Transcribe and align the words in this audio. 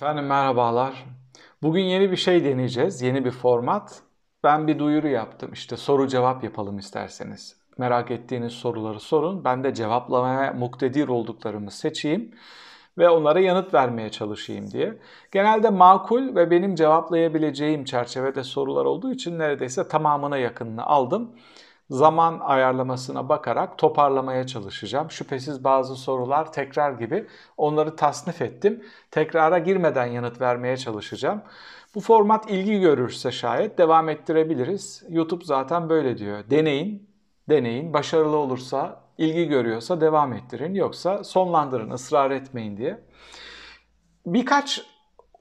Efendim 0.00 0.26
merhabalar. 0.26 1.04
Bugün 1.62 1.82
yeni 1.82 2.10
bir 2.10 2.16
şey 2.16 2.44
deneyeceğiz. 2.44 3.02
Yeni 3.02 3.24
bir 3.24 3.30
format. 3.30 4.02
Ben 4.44 4.66
bir 4.66 4.78
duyuru 4.78 5.08
yaptım. 5.08 5.52
İşte 5.52 5.76
soru 5.76 6.08
cevap 6.08 6.44
yapalım 6.44 6.78
isterseniz. 6.78 7.56
Merak 7.78 8.10
ettiğiniz 8.10 8.52
soruları 8.52 9.00
sorun. 9.00 9.44
Ben 9.44 9.64
de 9.64 9.74
cevaplamaya 9.74 10.52
muktedir 10.52 11.08
olduklarımı 11.08 11.70
seçeyim 11.70 12.34
ve 12.98 13.08
onlara 13.08 13.40
yanıt 13.40 13.74
vermeye 13.74 14.10
çalışayım 14.10 14.70
diye. 14.70 14.98
Genelde 15.32 15.70
makul 15.70 16.34
ve 16.34 16.50
benim 16.50 16.74
cevaplayabileceğim 16.74 17.84
çerçevede 17.84 18.44
sorular 18.44 18.84
olduğu 18.84 19.12
için 19.12 19.38
neredeyse 19.38 19.88
tamamına 19.88 20.38
yakınını 20.38 20.86
aldım 20.86 21.36
zaman 21.90 22.40
ayarlamasına 22.40 23.28
bakarak 23.28 23.78
toparlamaya 23.78 24.46
çalışacağım. 24.46 25.10
Şüphesiz 25.10 25.64
bazı 25.64 25.96
sorular 25.96 26.52
tekrar 26.52 26.92
gibi 26.92 27.26
onları 27.56 27.96
tasnif 27.96 28.42
ettim. 28.42 28.84
Tekrara 29.10 29.58
girmeden 29.58 30.06
yanıt 30.06 30.40
vermeye 30.40 30.76
çalışacağım. 30.76 31.42
Bu 31.94 32.00
format 32.00 32.50
ilgi 32.50 32.80
görürse 32.80 33.32
şayet 33.32 33.78
devam 33.78 34.08
ettirebiliriz. 34.08 35.02
YouTube 35.08 35.44
zaten 35.44 35.88
böyle 35.88 36.18
diyor. 36.18 36.44
Deneyin, 36.50 37.08
deneyin. 37.48 37.92
Başarılı 37.92 38.36
olursa, 38.36 39.00
ilgi 39.18 39.48
görüyorsa 39.48 40.00
devam 40.00 40.32
ettirin. 40.32 40.74
Yoksa 40.74 41.24
sonlandırın, 41.24 41.90
ısrar 41.90 42.30
etmeyin 42.30 42.76
diye. 42.76 43.00
Birkaç 44.26 44.82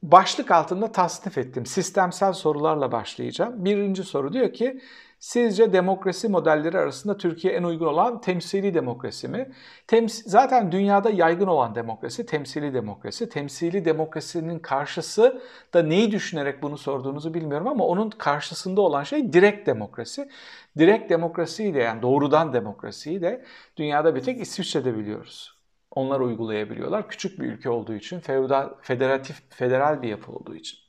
başlık 0.04 0.52
altında 0.52 0.92
tasnif 0.92 1.38
ettim. 1.38 1.66
Sistemsel 1.66 2.34
sorularla 2.34 2.92
başlayacağım. 2.92 3.66
Birinci 3.66 4.04
soru 4.04 4.34
diyor 4.34 4.54
ki 4.54 4.82
Sizce 5.20 5.74
demokrasi 5.74 6.30
modelleri 6.30 6.78
arasında 6.78 7.18
Türkiye 7.18 7.54
en 7.54 7.64
uygun 7.64 7.86
olan 7.86 8.22
temsili 8.22 8.74
demokrasi 8.74 9.28
mi? 9.28 9.52
Tems 9.88 10.22
zaten 10.26 10.72
dünyada 10.72 11.10
yaygın 11.10 11.48
olan 11.48 11.76
demokrasi 11.76 12.26
temsili 12.26 12.74
demokrasi. 12.74 13.30
Temsili 13.30 13.86
demokrasinin 13.86 14.60
karşısı 14.60 15.42
da 15.74 15.84
neyi 15.84 16.12
düşünerek 16.12 16.62
bunu 16.64 16.78
sorduğunuzu 16.78 17.34
bilmiyorum 17.34 17.68
ama 17.68 17.86
onun 17.86 18.10
karşısında 18.10 18.82
olan 18.82 19.04
şey 19.04 19.34
direkt 19.34 19.68
demokrasi. 19.68 20.30
Direkt 20.78 21.10
demokrasiyi 21.10 21.74
de 21.74 21.80
yani 21.80 22.02
doğrudan 22.02 22.54
demokrasiyi 22.54 23.22
de 23.22 23.46
dünyada 23.78 24.16
bir 24.16 24.22
tek 24.22 24.42
İsviçre'de 24.42 24.98
biliyoruz. 24.98 25.60
Onlar 25.92 26.20
uygulayabiliyorlar. 26.20 27.10
Küçük 27.10 27.40
bir 27.40 27.46
ülke 27.46 27.70
olduğu 27.70 27.94
için, 27.94 28.20
feudal, 28.20 28.70
federatif, 28.82 29.42
federal 29.50 30.02
bir 30.02 30.08
yapı 30.08 30.32
olduğu 30.32 30.56
için. 30.56 30.89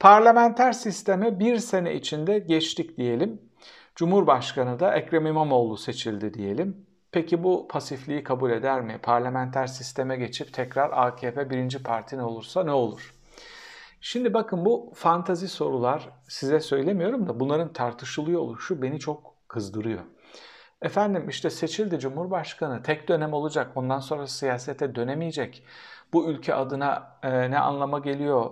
Parlamenter 0.00 0.72
sisteme 0.72 1.38
bir 1.38 1.56
sene 1.56 1.94
içinde 1.94 2.38
geçtik 2.38 2.96
diyelim. 2.96 3.42
Cumhurbaşkanı 3.94 4.80
da 4.80 4.94
Ekrem 4.94 5.26
İmamoğlu 5.26 5.76
seçildi 5.76 6.34
diyelim. 6.34 6.86
Peki 7.12 7.42
bu 7.44 7.68
pasifliği 7.68 8.24
kabul 8.24 8.50
eder 8.50 8.80
mi? 8.80 8.98
Parlamenter 9.02 9.66
sisteme 9.66 10.16
geçip 10.16 10.54
tekrar 10.54 10.90
AKP 10.92 11.50
birinci 11.50 11.82
parti 11.82 12.18
ne 12.18 12.22
olursa 12.22 12.64
ne 12.64 12.72
olur? 12.72 13.14
Şimdi 14.00 14.34
bakın 14.34 14.64
bu 14.64 14.92
fantazi 14.94 15.48
sorular 15.48 16.08
size 16.28 16.60
söylemiyorum 16.60 17.28
da 17.28 17.40
bunların 17.40 17.72
tartışılıyor 17.72 18.40
oluşu 18.40 18.82
beni 18.82 18.98
çok 18.98 19.34
kızdırıyor. 19.48 20.00
Efendim 20.82 21.28
işte 21.28 21.50
seçildi 21.50 21.98
Cumhurbaşkanı 21.98 22.82
tek 22.82 23.08
dönem 23.08 23.32
olacak 23.32 23.70
ondan 23.74 24.00
sonra 24.00 24.26
siyasete 24.26 24.94
dönemeyecek. 24.94 25.64
Bu 26.12 26.30
ülke 26.30 26.54
adına 26.54 27.18
e, 27.22 27.50
ne 27.50 27.58
anlama 27.58 27.98
geliyor 27.98 28.50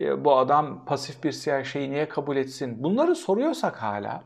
bu 0.00 0.36
adam 0.36 0.84
pasif 0.84 1.24
bir 1.24 1.32
siyasi 1.32 1.70
şeyi 1.70 1.90
niye 1.90 2.08
kabul 2.08 2.36
etsin? 2.36 2.82
Bunları 2.82 3.16
soruyorsak 3.16 3.82
hala, 3.82 4.24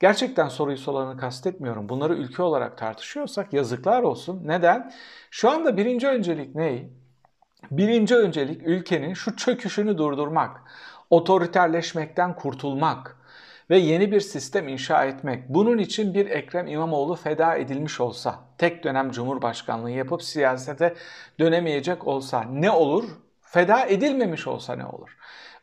gerçekten 0.00 0.48
soruyu 0.48 0.78
soranı 0.78 1.16
kastetmiyorum. 1.16 1.88
Bunları 1.88 2.14
ülke 2.14 2.42
olarak 2.42 2.78
tartışıyorsak 2.78 3.52
yazıklar 3.52 4.02
olsun. 4.02 4.42
Neden? 4.44 4.92
Şu 5.30 5.50
anda 5.50 5.76
birinci 5.76 6.08
öncelik 6.08 6.54
ne? 6.54 6.88
Birinci 7.70 8.16
öncelik 8.16 8.62
ülkenin 8.66 9.14
şu 9.14 9.36
çöküşünü 9.36 9.98
durdurmak, 9.98 10.62
otoriterleşmekten 11.10 12.36
kurtulmak 12.36 13.16
ve 13.70 13.78
yeni 13.78 14.12
bir 14.12 14.20
sistem 14.20 14.68
inşa 14.68 15.04
etmek. 15.04 15.48
Bunun 15.48 15.78
için 15.78 16.14
bir 16.14 16.30
Ekrem 16.30 16.66
İmamoğlu 16.66 17.14
feda 17.14 17.56
edilmiş 17.56 18.00
olsa, 18.00 18.40
tek 18.58 18.84
dönem 18.84 19.10
cumhurbaşkanlığı 19.10 19.90
yapıp 19.90 20.22
siyasete 20.22 20.94
dönemeyecek 21.40 22.06
olsa 22.06 22.42
ne 22.42 22.70
olur? 22.70 23.04
Feda 23.52 23.86
edilmemiş 23.86 24.46
olsa 24.46 24.76
ne 24.76 24.86
olur? 24.86 25.16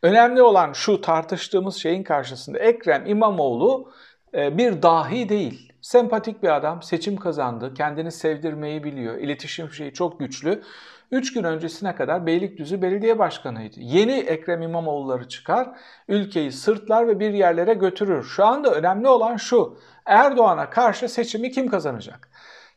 Önemli 0.03 0.41
olan 0.41 0.73
şu 0.73 1.01
tartıştığımız 1.01 1.75
şeyin 1.75 2.03
karşısında 2.03 2.59
Ekrem 2.59 3.05
İmamoğlu 3.05 3.91
e, 4.33 4.57
bir 4.57 4.81
dahi 4.81 5.29
değil. 5.29 5.73
Sempatik 5.81 6.43
bir 6.43 6.55
adam, 6.55 6.83
seçim 6.83 7.17
kazandı, 7.17 7.73
kendini 7.73 8.11
sevdirmeyi 8.11 8.83
biliyor, 8.83 9.17
iletişim 9.17 9.71
şeyi 9.71 9.93
çok 9.93 10.19
güçlü. 10.19 10.63
3 11.11 11.33
gün 11.33 11.43
öncesine 11.43 11.95
kadar 11.95 12.25
Beylikdüzü 12.25 12.81
Belediye 12.81 13.19
Başkanıydı. 13.19 13.79
Yeni 13.79 14.19
Ekrem 14.19 14.61
İmamoğulları 14.61 15.27
çıkar, 15.27 15.69
ülkeyi 16.07 16.51
sırtlar 16.51 17.07
ve 17.07 17.19
bir 17.19 17.33
yerlere 17.33 17.73
götürür. 17.73 18.23
Şu 18.23 18.45
anda 18.45 18.71
önemli 18.75 19.07
olan 19.07 19.37
şu, 19.37 19.77
Erdoğan'a 20.05 20.69
karşı 20.69 21.09
seçimi 21.09 21.51
kim 21.51 21.67
kazanacak? 21.67 22.29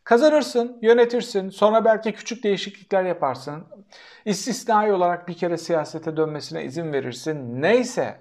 Kazanırsın, 0.05 0.79
yönetirsin, 0.83 1.51
sonra 1.51 1.85
belki 1.85 2.13
küçük 2.13 2.45
değişiklikler 2.45 3.05
yaparsın. 3.05 3.65
İstisnai 4.25 4.93
olarak 4.93 5.29
bir 5.29 5.35
kere 5.35 5.57
siyasete 5.57 6.17
dönmesine 6.17 6.65
izin 6.65 6.93
verirsin. 6.93 7.63
Neyse. 7.63 8.21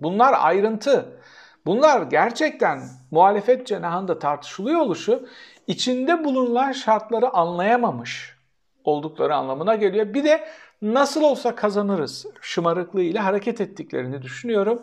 Bunlar 0.00 0.34
ayrıntı. 0.38 1.20
Bunlar 1.66 2.02
gerçekten 2.02 2.80
muhalefet 3.10 3.66
cenahında 3.66 4.18
tartışılıyor 4.18 4.80
oluşu 4.80 5.28
içinde 5.66 6.24
bulunan 6.24 6.72
şartları 6.72 7.30
anlayamamış 7.30 8.38
oldukları 8.84 9.34
anlamına 9.34 9.74
geliyor. 9.74 10.14
Bir 10.14 10.24
de 10.24 10.48
nasıl 10.82 11.22
olsa 11.22 11.54
kazanırız 11.54 12.26
şımarıklığıyla 12.40 13.24
hareket 13.24 13.60
ettiklerini 13.60 14.22
düşünüyorum. 14.22 14.82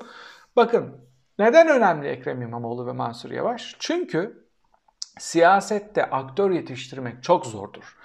Bakın 0.55 0.91
neden 1.39 1.67
önemli 1.67 2.07
Ekrem 2.07 2.41
İmamoğlu 2.41 2.87
ve 2.87 2.91
Mansur 2.91 3.31
Yavaş? 3.31 3.75
Çünkü 3.79 4.47
siyasette 5.19 6.09
aktör 6.09 6.51
yetiştirmek 6.51 7.23
çok 7.23 7.45
zordur. 7.45 7.97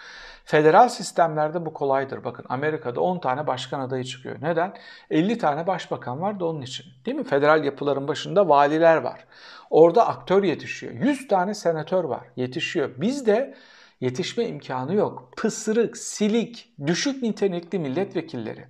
Federal 0.44 0.88
sistemlerde 0.88 1.66
bu 1.66 1.72
kolaydır. 1.72 2.24
Bakın 2.24 2.46
Amerika'da 2.48 3.00
10 3.00 3.18
tane 3.18 3.46
başkan 3.46 3.80
adayı 3.80 4.04
çıkıyor. 4.04 4.36
Neden? 4.42 4.74
50 5.10 5.38
tane 5.38 5.66
başbakan 5.66 6.20
var 6.20 6.40
da 6.40 6.46
onun 6.46 6.62
için. 6.62 6.86
Değil 7.06 7.16
mi? 7.16 7.24
Federal 7.24 7.64
yapıların 7.64 8.08
başında 8.08 8.48
valiler 8.48 8.96
var. 8.96 9.24
Orada 9.70 10.08
aktör 10.08 10.42
yetişiyor. 10.42 10.92
100 10.92 11.28
tane 11.28 11.54
senatör 11.54 12.04
var. 12.04 12.24
Yetişiyor. 12.36 12.90
Bizde 12.96 13.54
yetişme 14.00 14.44
imkanı 14.44 14.94
yok. 14.94 15.32
Pısırık, 15.36 15.96
silik, 15.96 16.72
düşük 16.86 17.22
nitelikli 17.22 17.78
milletvekilleri. 17.78 18.64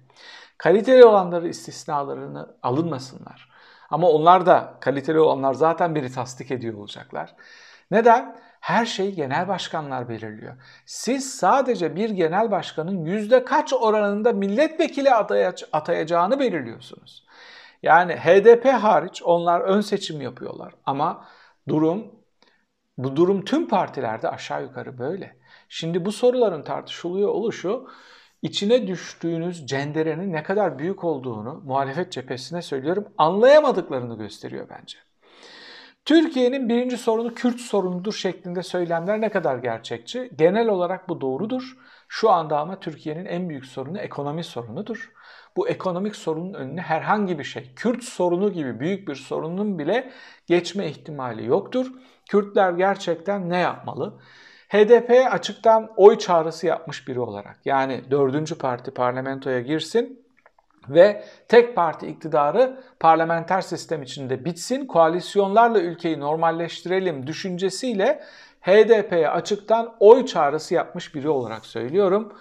Kaliteli 0.59 1.05
olanları 1.05 1.49
istisnalarını 1.49 2.57
alınmasınlar. 2.63 3.49
Ama 3.91 4.09
onlar 4.09 4.47
da 4.47 4.75
kaliteli 4.81 5.21
olanlar 5.21 5.55
zaten 5.55 5.95
biri 5.95 6.13
tasdik 6.13 6.51
ediyor 6.51 6.75
olacaklar. 6.75 7.35
Neden? 7.91 8.37
Her 8.61 8.87
şeyi 8.87 9.15
genel 9.15 9.49
başkanlar 9.49 10.09
belirliyor. 10.09 10.55
Siz 10.87 11.35
sadece 11.35 11.97
bir 11.97 12.11
genel 12.11 12.51
başkanın 12.51 13.05
yüzde 13.05 13.45
kaç 13.45 13.73
oranında 13.73 14.33
milletvekili 14.33 15.11
atayacağını 15.73 16.41
belirliyorsunuz. 16.41 17.27
Yani 17.83 18.17
HDP 18.17 18.65
hariç 18.67 19.23
onlar 19.23 19.61
ön 19.61 19.81
seçim 19.81 20.21
yapıyorlar 20.21 20.75
ama 20.87 21.25
durum 21.69 22.07
bu 22.99 23.17
durum 23.17 23.45
tüm 23.45 23.69
partilerde 23.69 24.29
aşağı 24.29 24.63
yukarı 24.63 24.99
böyle. 24.99 25.37
Şimdi 25.69 26.05
bu 26.05 26.13
soruların 26.13 26.63
tartışılıyor 26.63 27.29
oluşu 27.29 27.89
içine 28.43 28.87
düştüğünüz 28.87 29.67
cenderenin 29.67 30.33
ne 30.33 30.43
kadar 30.43 30.79
büyük 30.79 31.05
olduğunu 31.05 31.63
muhalefet 31.65 32.13
cephesine 32.13 32.63
söylüyorum 32.63 33.09
anlayamadıklarını 33.19 34.19
gösteriyor 34.19 34.67
bence. 34.71 34.99
Türkiye'nin 36.07 36.69
birinci 36.69 36.99
sorunu 36.99 37.35
Kürt 37.35 37.61
sorunudur 37.61 38.13
şeklinde 38.13 38.63
söylemler 38.63 39.21
ne 39.21 39.29
kadar 39.29 39.59
gerçekçi? 39.59 40.31
Genel 40.39 40.69
olarak 40.69 41.09
bu 41.09 41.21
doğrudur. 41.21 41.77
Şu 42.09 42.31
anda 42.31 42.59
ama 42.59 42.81
Türkiye'nin 42.81 43.25
en 43.25 43.49
büyük 43.49 43.67
sorunu 43.67 43.99
ekonomi 43.99 44.45
sorunudur. 44.45 45.13
Bu 45.57 45.69
ekonomik 45.69 46.17
sorunun 46.17 46.55
önüne 46.55 46.81
herhangi 46.81 47.39
bir 47.39 47.45
şey, 47.45 47.75
Kürt 47.77 48.05
sorunu 48.05 48.53
gibi 48.53 48.81
büyük 48.81 49.09
bir 49.09 49.15
sorunun 49.15 49.79
bile 49.79 50.11
geçme 50.47 50.89
ihtimali 50.89 51.47
yoktur. 51.47 51.87
Kürtler 52.31 52.73
gerçekten 52.73 53.51
ne 53.51 53.59
yapmalı? 53.59 54.21
HDP 54.69 55.11
açıktan 55.31 55.91
oy 55.97 56.19
çağrısı 56.19 56.67
yapmış 56.67 57.09
biri 57.09 57.21
olarak 57.21 57.59
yani 57.65 58.05
dördüncü 58.11 58.59
parti 58.59 58.91
parlamentoya 58.91 59.61
girsin 59.61 60.26
ve 60.89 61.25
tek 61.49 61.77
parti 61.77 62.07
iktidarı 62.07 62.81
parlamenter 63.01 63.61
sistem 63.61 64.03
içinde 64.03 64.45
bitsin, 64.45 64.87
koalisyonlarla 64.87 65.81
ülkeyi 65.81 66.21
normalleştirelim 66.21 67.27
düşüncesiyle 67.27 68.23
HDP'ye 68.61 69.29
açıktan 69.29 69.97
oy 70.01 70.27
çağrısı 70.27 70.75
yapmış 70.75 71.15
biri 71.15 71.29
olarak 71.29 71.67
söylüyorum. 71.67 72.33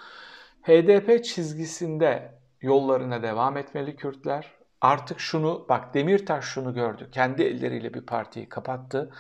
HDP 0.64 1.24
çizgisinde 1.24 2.32
yollarına 2.62 3.24
devam 3.24 3.58
etmeli 3.58 3.96
Kürtler. 3.96 4.52
Artık 4.82 5.20
şunu 5.20 5.66
bak 5.70 5.94
Demirtaş 5.94 6.46
şunu 6.46 6.74
gördü. 6.74 7.10
Kendi 7.12 7.44
elleriyle 7.44 7.94
bir 7.94 8.02
partiyi 8.02 8.50
kapattı. 8.50 9.12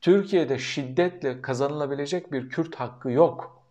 Türkiye'de 0.00 0.58
şiddetle 0.58 1.42
kazanılabilecek 1.42 2.32
bir 2.32 2.48
Kürt 2.48 2.74
hakkı 2.74 3.10
yok. 3.10 3.62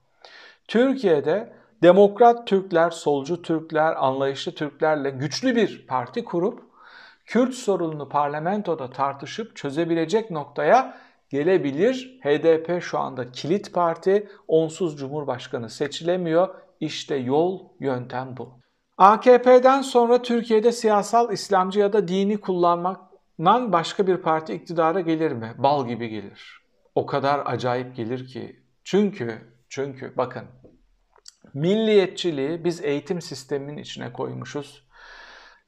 Türkiye'de 0.67 1.53
demokrat 1.83 2.47
Türkler, 2.47 2.89
solcu 2.89 3.41
Türkler, 3.41 3.95
anlayışlı 4.05 4.51
Türklerle 4.51 5.09
güçlü 5.09 5.55
bir 5.55 5.87
parti 5.87 6.23
kurup 6.23 6.73
Kürt 7.25 7.53
sorununu 7.53 8.09
parlamentoda 8.09 8.89
tartışıp 8.89 9.55
çözebilecek 9.55 10.31
noktaya 10.31 10.97
gelebilir. 11.29 12.19
HDP 12.23 12.83
şu 12.83 12.99
anda 12.99 13.31
kilit 13.31 13.73
parti, 13.73 14.27
onsuz 14.47 14.97
cumhurbaşkanı 14.97 15.69
seçilemiyor. 15.69 16.55
İşte 16.79 17.15
yol, 17.15 17.59
yöntem 17.79 18.37
bu. 18.37 18.49
AKP'den 18.97 19.81
sonra 19.81 20.21
Türkiye'de 20.21 20.71
siyasal 20.71 21.31
İslamcı 21.31 21.79
ya 21.79 21.93
da 21.93 22.07
dini 22.07 22.37
kullanmaktan 22.37 23.73
başka 23.73 24.07
bir 24.07 24.17
parti 24.17 24.53
iktidara 24.53 25.01
gelir 25.01 25.31
mi? 25.31 25.53
Bal 25.57 25.87
gibi 25.87 26.09
gelir. 26.09 26.61
O 26.95 27.05
kadar 27.05 27.41
acayip 27.45 27.95
gelir 27.95 28.27
ki. 28.27 28.63
Çünkü, 28.83 29.41
çünkü 29.69 30.13
bakın 30.17 30.43
milliyetçiliği 31.53 32.63
biz 32.63 32.83
eğitim 32.83 33.21
sisteminin 33.21 33.77
içine 33.77 34.13
koymuşuz. 34.13 34.83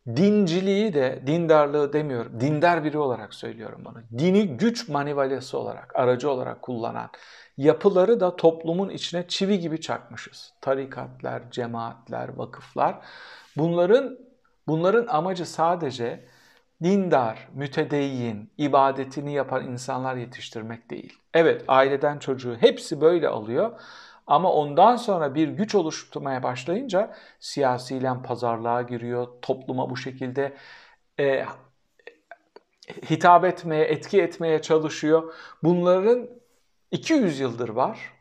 Dinciliği 0.08 0.94
de, 0.94 1.24
dindarlığı 1.28 1.94
demiyorum, 1.94 2.40
dindar 2.40 2.84
biri 2.84 2.98
olarak 2.98 3.34
söylüyorum 3.34 3.82
bunu. 3.86 4.20
Dini 4.20 4.58
güç 4.58 4.90
manivalyası 4.90 5.58
olarak, 5.58 5.96
aracı 5.96 6.32
olarak 6.32 6.62
kullanan 6.62 7.10
yapıları 7.58 8.20
da 8.20 8.36
toplumun 8.36 8.90
içine 8.90 9.28
çivi 9.28 9.60
gibi 9.60 9.82
çakmışız. 9.82 10.54
Tarikatlar, 10.62 11.52
cemaatler, 11.52 12.30
vakıflar. 12.38 12.96
Bunların 13.58 14.18
bunların 14.68 15.08
amacı 15.08 15.46
sadece 15.46 16.26
dindar, 16.84 17.50
mütedeyyin, 17.54 18.52
ibadetini 18.58 19.34
yapan 19.34 19.68
insanlar 19.68 20.16
yetiştirmek 20.16 20.90
değil. 20.90 21.14
Evet, 21.34 21.64
aileden 21.68 22.20
çocuğu 22.20 22.56
hepsi 22.60 23.02
böyle 23.02 23.28
alıyor. 23.28 23.80
Ama 24.28 24.52
ondan 24.54 24.96
sonra 24.96 25.36
bir 25.36 25.48
güç 25.48 25.76
oluşturmaya 25.76 26.44
başlayınca 26.44 27.16
siyasiyle 27.40 28.12
pazarlığa 28.24 28.82
giriyor, 28.82 29.28
topluma 29.42 29.90
bu 29.90 29.98
şekilde 29.98 30.54
e, 31.20 31.46
hitap 33.10 33.46
etmeye, 33.46 33.86
etki 33.86 34.22
etmeye 34.22 34.62
çalışıyor. 34.62 35.34
Bunların 35.64 36.30
200 36.92 37.40
yıldır 37.40 37.70
var. 37.70 38.14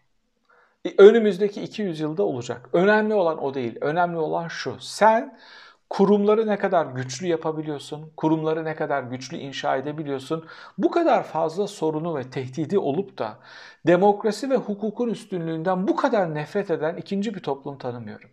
E, 0.84 0.94
önümüzdeki 0.98 1.62
200 1.62 2.00
yılda 2.00 2.22
olacak. 2.22 2.68
Önemli 2.72 3.14
olan 3.14 3.42
o 3.42 3.54
değil. 3.54 3.78
Önemli 3.80 4.18
olan 4.18 4.48
şu. 4.48 4.76
Sen 4.80 5.38
kurumları 5.90 6.46
ne 6.46 6.58
kadar 6.58 6.86
güçlü 6.86 7.26
yapabiliyorsun, 7.26 8.12
kurumları 8.16 8.64
ne 8.64 8.74
kadar 8.74 9.02
güçlü 9.02 9.36
inşa 9.36 9.76
edebiliyorsun. 9.76 10.46
Bu 10.78 10.90
kadar 10.90 11.22
fazla 11.22 11.66
sorunu 11.66 12.16
ve 12.16 12.30
tehdidi 12.30 12.78
olup 12.78 13.18
da 13.18 13.38
demokrasi 13.86 14.50
ve 14.50 14.56
hukukun 14.56 15.08
üstünlüğünden 15.08 15.88
bu 15.88 15.96
kadar 15.96 16.34
nefret 16.34 16.70
eden 16.70 16.96
ikinci 16.96 17.34
bir 17.34 17.40
toplum 17.40 17.78
tanımıyorum. 17.78 18.30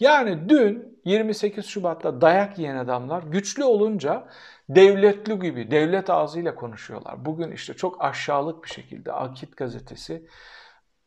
Yani 0.00 0.48
dün 0.48 1.00
28 1.04 1.66
Şubat'ta 1.66 2.20
dayak 2.20 2.58
yiyen 2.58 2.76
adamlar 2.76 3.22
güçlü 3.22 3.64
olunca 3.64 4.28
devletli 4.68 5.38
gibi, 5.38 5.70
devlet 5.70 6.10
ağzıyla 6.10 6.54
konuşuyorlar. 6.54 7.24
Bugün 7.24 7.52
işte 7.52 7.74
çok 7.74 8.04
aşağılık 8.04 8.64
bir 8.64 8.68
şekilde 8.68 9.12
Akit 9.12 9.56
gazetesi 9.56 10.26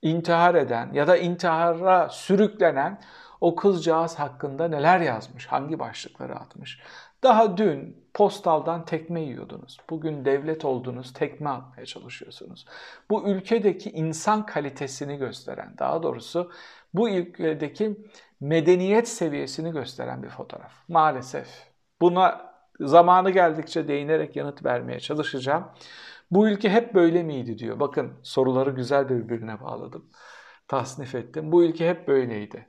intihar 0.02 0.56
eden 0.56 0.94
ya 0.94 1.08
da 1.08 1.18
intihara 1.18 2.10
sürüklenen 2.10 3.02
o 3.42 3.56
kızcağız 3.56 4.16
hakkında 4.16 4.68
neler 4.68 5.00
yazmış, 5.00 5.46
hangi 5.46 5.80
başlıkları 5.80 6.36
atmış. 6.36 6.80
Daha 7.24 7.58
dün 7.58 8.06
postaldan 8.14 8.86
tekme 8.86 9.22
yiyordunuz. 9.22 9.78
Bugün 9.90 10.26
devlet 10.26 10.66
oldunuz, 10.66 11.14
tekme 11.14 11.50
atmaya 11.50 11.86
çalışıyorsunuz. 11.86 12.66
Bu 13.10 13.30
ülkedeki 13.30 13.92
insan 13.92 14.46
kalitesini 14.46 15.18
gösteren, 15.18 15.74
daha 15.80 16.04
doğrusu 16.04 16.52
bu 16.94 17.10
ülkedeki 17.10 17.98
medeniyet 18.40 19.08
seviyesini 19.08 19.72
gösteren 19.72 20.24
bir 20.24 20.30
fotoğraf. 20.30 20.74
Maalesef. 20.88 21.48
Buna 22.02 22.54
zamanı 22.80 23.30
geldikçe 23.30 23.88
değinerek 23.88 24.36
yanıt 24.36 24.66
vermeye 24.66 25.00
çalışacağım. 25.00 25.72
Bu 26.32 26.50
ülke 26.50 26.70
hep 26.70 26.94
böyle 26.94 27.24
miydi 27.24 27.58
diyor. 27.58 27.80
Bakın 27.80 28.14
soruları 28.24 28.72
güzel 28.72 29.10
birbirine 29.10 29.62
bağladım. 29.62 30.10
Tasnif 30.68 31.16
ettim. 31.16 31.52
Bu 31.52 31.64
ülke 31.64 31.90
hep 31.90 32.08
böyleydi. 32.08 32.68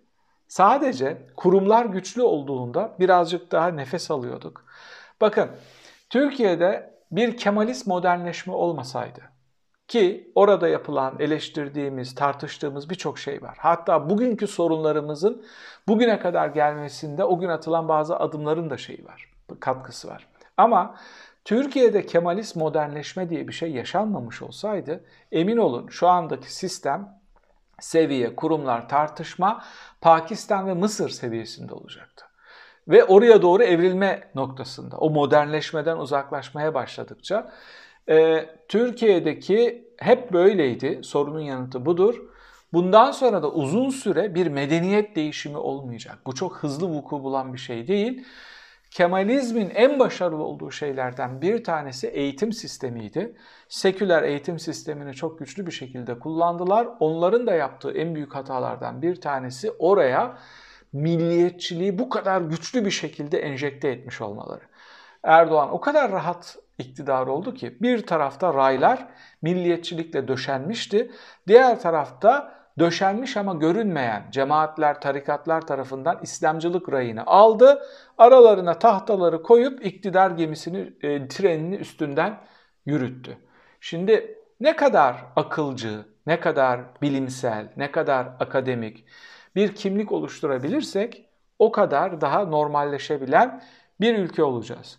Sadece 0.48 1.18
kurumlar 1.36 1.84
güçlü 1.84 2.22
olduğunda 2.22 2.96
birazcık 2.98 3.52
daha 3.52 3.68
nefes 3.68 4.10
alıyorduk. 4.10 4.64
Bakın 5.20 5.48
Türkiye'de 6.10 6.94
bir 7.10 7.36
Kemalist 7.36 7.86
modernleşme 7.86 8.52
olmasaydı 8.54 9.20
ki 9.88 10.32
orada 10.34 10.68
yapılan, 10.68 11.16
eleştirdiğimiz, 11.18 12.14
tartıştığımız 12.14 12.90
birçok 12.90 13.18
şey 13.18 13.42
var. 13.42 13.56
Hatta 13.60 14.10
bugünkü 14.10 14.46
sorunlarımızın 14.46 15.44
bugüne 15.88 16.18
kadar 16.18 16.48
gelmesinde 16.48 17.24
o 17.24 17.38
gün 17.38 17.48
atılan 17.48 17.88
bazı 17.88 18.16
adımların 18.16 18.70
da 18.70 18.76
şeyi 18.76 19.04
var, 19.04 19.30
katkısı 19.60 20.08
var. 20.08 20.28
Ama 20.56 20.96
Türkiye'de 21.44 22.06
Kemalist 22.06 22.56
modernleşme 22.56 23.30
diye 23.30 23.48
bir 23.48 23.52
şey 23.52 23.70
yaşanmamış 23.70 24.42
olsaydı 24.42 25.04
emin 25.32 25.56
olun 25.56 25.88
şu 25.88 26.08
andaki 26.08 26.54
sistem 26.54 27.15
seviye, 27.80 28.36
kurumlar, 28.36 28.88
tartışma 28.88 29.64
Pakistan 30.00 30.66
ve 30.66 30.74
Mısır 30.74 31.08
seviyesinde 31.08 31.74
olacaktı. 31.74 32.24
Ve 32.88 33.04
oraya 33.04 33.42
doğru 33.42 33.62
evrilme 33.62 34.30
noktasında, 34.34 34.96
o 34.96 35.10
modernleşmeden 35.10 35.96
uzaklaşmaya 35.96 36.74
başladıkça 36.74 37.52
e, 38.08 38.46
Türkiye'deki 38.68 39.88
hep 39.98 40.32
böyleydi, 40.32 41.00
sorunun 41.02 41.40
yanıtı 41.40 41.86
budur. 41.86 42.22
Bundan 42.72 43.10
sonra 43.10 43.42
da 43.42 43.50
uzun 43.50 43.90
süre 43.90 44.34
bir 44.34 44.46
medeniyet 44.46 45.16
değişimi 45.16 45.56
olmayacak. 45.56 46.18
Bu 46.26 46.34
çok 46.34 46.56
hızlı 46.56 46.88
vuku 46.88 47.22
bulan 47.22 47.54
bir 47.54 47.58
şey 47.58 47.88
değil. 47.88 48.26
Kemalizmin 48.90 49.70
en 49.74 49.98
başarılı 49.98 50.42
olduğu 50.42 50.70
şeylerden 50.70 51.42
bir 51.42 51.64
tanesi 51.64 52.06
eğitim 52.06 52.52
sistemiydi. 52.52 53.36
Seküler 53.68 54.22
eğitim 54.22 54.58
sistemini 54.58 55.14
çok 55.14 55.38
güçlü 55.38 55.66
bir 55.66 55.72
şekilde 55.72 56.18
kullandılar. 56.18 56.88
Onların 57.00 57.46
da 57.46 57.54
yaptığı 57.54 57.92
en 57.92 58.14
büyük 58.14 58.34
hatalardan 58.34 59.02
bir 59.02 59.20
tanesi 59.20 59.70
oraya 59.70 60.38
milliyetçiliği 60.92 61.98
bu 61.98 62.08
kadar 62.08 62.40
güçlü 62.40 62.84
bir 62.84 62.90
şekilde 62.90 63.38
enjekte 63.38 63.88
etmiş 63.88 64.20
olmaları. 64.20 64.64
Erdoğan 65.22 65.72
o 65.72 65.80
kadar 65.80 66.12
rahat 66.12 66.58
iktidar 66.78 67.26
oldu 67.26 67.54
ki 67.54 67.76
bir 67.80 68.06
tarafta 68.06 68.54
raylar 68.54 69.08
milliyetçilikle 69.42 70.28
döşenmişti. 70.28 71.10
Diğer 71.48 71.80
tarafta 71.80 72.54
döşenmiş 72.78 73.36
ama 73.36 73.54
görünmeyen 73.54 74.26
cemaatler, 74.30 75.00
tarikatlar 75.00 75.66
tarafından 75.66 76.18
İslamcılık 76.22 76.92
rayını 76.92 77.26
aldı. 77.26 77.82
Aralarına 78.18 78.78
tahtaları 78.78 79.42
koyup 79.42 79.86
iktidar 79.86 80.30
gemisini, 80.30 80.92
e, 81.02 81.28
trenini 81.28 81.76
üstünden 81.76 82.40
yürüttü. 82.86 83.38
Şimdi 83.80 84.38
ne 84.60 84.76
kadar 84.76 85.16
akılcı, 85.36 86.04
ne 86.26 86.40
kadar 86.40 86.80
bilimsel, 87.02 87.72
ne 87.76 87.92
kadar 87.92 88.28
akademik 88.40 89.04
bir 89.56 89.74
kimlik 89.74 90.12
oluşturabilirsek 90.12 91.28
o 91.58 91.72
kadar 91.72 92.20
daha 92.20 92.44
normalleşebilen 92.44 93.62
bir 94.00 94.18
ülke 94.18 94.42
olacağız. 94.42 94.98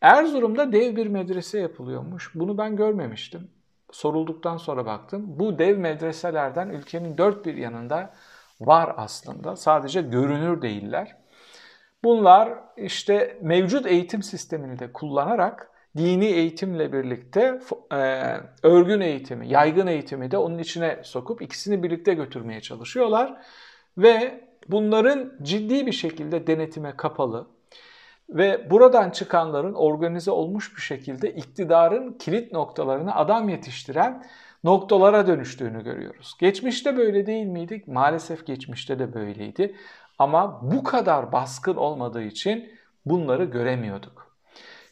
Erzurum'da 0.00 0.72
dev 0.72 0.96
bir 0.96 1.06
medrese 1.06 1.58
yapılıyormuş. 1.58 2.34
Bunu 2.34 2.58
ben 2.58 2.76
görmemiştim 2.76 3.48
sorulduktan 3.92 4.56
sonra 4.56 4.86
baktım. 4.86 5.24
Bu 5.26 5.58
dev 5.58 5.78
medreselerden 5.78 6.68
ülkenin 6.68 7.18
dört 7.18 7.46
bir 7.46 7.56
yanında 7.56 8.14
var 8.60 8.94
aslında. 8.96 9.56
Sadece 9.56 10.02
görünür 10.02 10.62
değiller. 10.62 11.16
Bunlar 12.04 12.58
işte 12.76 13.38
mevcut 13.42 13.86
eğitim 13.86 14.22
sistemini 14.22 14.78
de 14.78 14.92
kullanarak 14.92 15.70
dini 15.96 16.26
eğitimle 16.26 16.92
birlikte 16.92 17.60
e, 17.92 18.34
örgün 18.62 19.00
eğitimi, 19.00 19.48
yaygın 19.48 19.86
eğitimi 19.86 20.30
de 20.30 20.38
onun 20.38 20.58
içine 20.58 21.00
sokup 21.04 21.42
ikisini 21.42 21.82
birlikte 21.82 22.14
götürmeye 22.14 22.60
çalışıyorlar. 22.60 23.42
Ve 23.98 24.44
bunların 24.68 25.32
ciddi 25.42 25.86
bir 25.86 25.92
şekilde 25.92 26.46
denetime 26.46 26.96
kapalı, 26.96 27.46
ve 28.30 28.70
buradan 28.70 29.10
çıkanların 29.10 29.74
organize 29.74 30.30
olmuş 30.30 30.76
bir 30.76 30.80
şekilde 30.80 31.34
iktidarın 31.34 32.12
kilit 32.12 32.52
noktalarına 32.52 33.14
adam 33.14 33.48
yetiştiren 33.48 34.24
noktalara 34.64 35.26
dönüştüğünü 35.26 35.84
görüyoruz. 35.84 36.34
Geçmişte 36.40 36.96
böyle 36.96 37.26
değil 37.26 37.46
miydik? 37.46 37.88
Maalesef 37.88 38.46
geçmişte 38.46 38.98
de 38.98 39.14
böyleydi. 39.14 39.76
Ama 40.18 40.60
bu 40.62 40.84
kadar 40.84 41.32
baskın 41.32 41.76
olmadığı 41.76 42.22
için 42.22 42.72
bunları 43.06 43.44
göremiyorduk. 43.44 44.36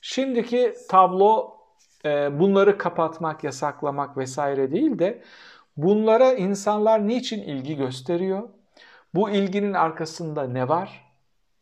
Şimdiki 0.01 0.75
tablo 0.89 1.57
e, 2.05 2.41
bunları 2.41 2.79
kapatmak, 2.79 3.45
yasaklamak 3.45 4.17
vesaire 4.17 4.73
değil 4.73 4.99
de 4.99 5.23
bunlara 5.77 6.33
insanlar 6.33 7.07
niçin 7.09 7.43
ilgi 7.43 7.77
gösteriyor? 7.77 8.49
Bu 9.15 9.31
ilginin 9.31 9.75
arkasında 9.75 10.43
ne 10.45 10.69
var? 10.69 11.08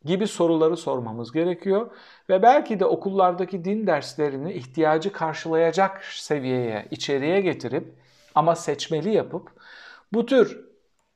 Gibi 0.05 0.27
soruları 0.27 0.77
sormamız 0.77 1.31
gerekiyor 1.31 1.91
ve 2.29 2.41
belki 2.41 2.79
de 2.79 2.85
okullardaki 2.85 3.65
din 3.65 3.87
derslerini 3.87 4.53
ihtiyacı 4.53 5.11
karşılayacak 5.11 6.03
seviyeye, 6.03 6.87
içeriye 6.91 7.41
getirip 7.41 7.93
ama 8.35 8.55
seçmeli 8.55 9.13
yapıp 9.13 9.49
bu 10.13 10.25
tür 10.25 10.65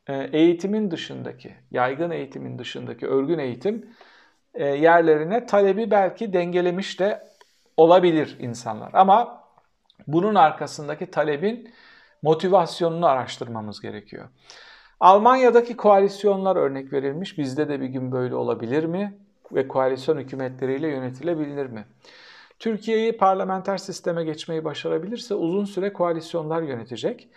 e, 0.08 0.30
eğitimin 0.34 0.92
dışındaki, 0.92 1.56
yaygın 1.72 2.12
eğitimin 2.12 2.60
dışındaki 2.60 3.08
örgün 3.08 3.40
eğitim 3.40 3.90
e, 4.54 4.66
yerlerine 4.66 5.46
talebi 5.46 5.92
belki 5.92 6.34
dengelemiş 6.34 7.00
de 7.00 7.24
olabilir 7.78 8.38
insanlar. 8.40 8.90
Ama 8.94 9.44
bunun 10.08 10.36
arkasındaki 10.36 11.12
talebin 11.12 11.74
motivasyonunu 12.22 13.06
araştırmamız 13.06 13.82
gerekiyor. 13.82 14.30
Almanya'daki 15.01 15.77
koalisyonlar 15.77 16.55
örnek 16.55 16.93
verilmiş. 16.93 17.38
Bizde 17.38 17.70
de 17.70 17.81
bir 17.81 17.86
gün 17.86 18.12
böyle 18.12 18.36
olabilir 18.36 18.84
mi? 18.84 19.13
Ve 19.51 19.67
koalisyon 19.67 20.17
hükümetleriyle 20.17 20.88
yönetilebilir 20.88 21.65
mi? 21.65 21.86
Türkiye'yi 22.60 23.17
parlamenter 23.17 23.77
sisteme 23.77 24.24
geçmeyi 24.24 24.65
başarabilirse 24.65 25.36
uzun 25.36 25.65
süre 25.65 25.93
koalisyonlar 25.93 26.62
yönetecek. 26.62 27.29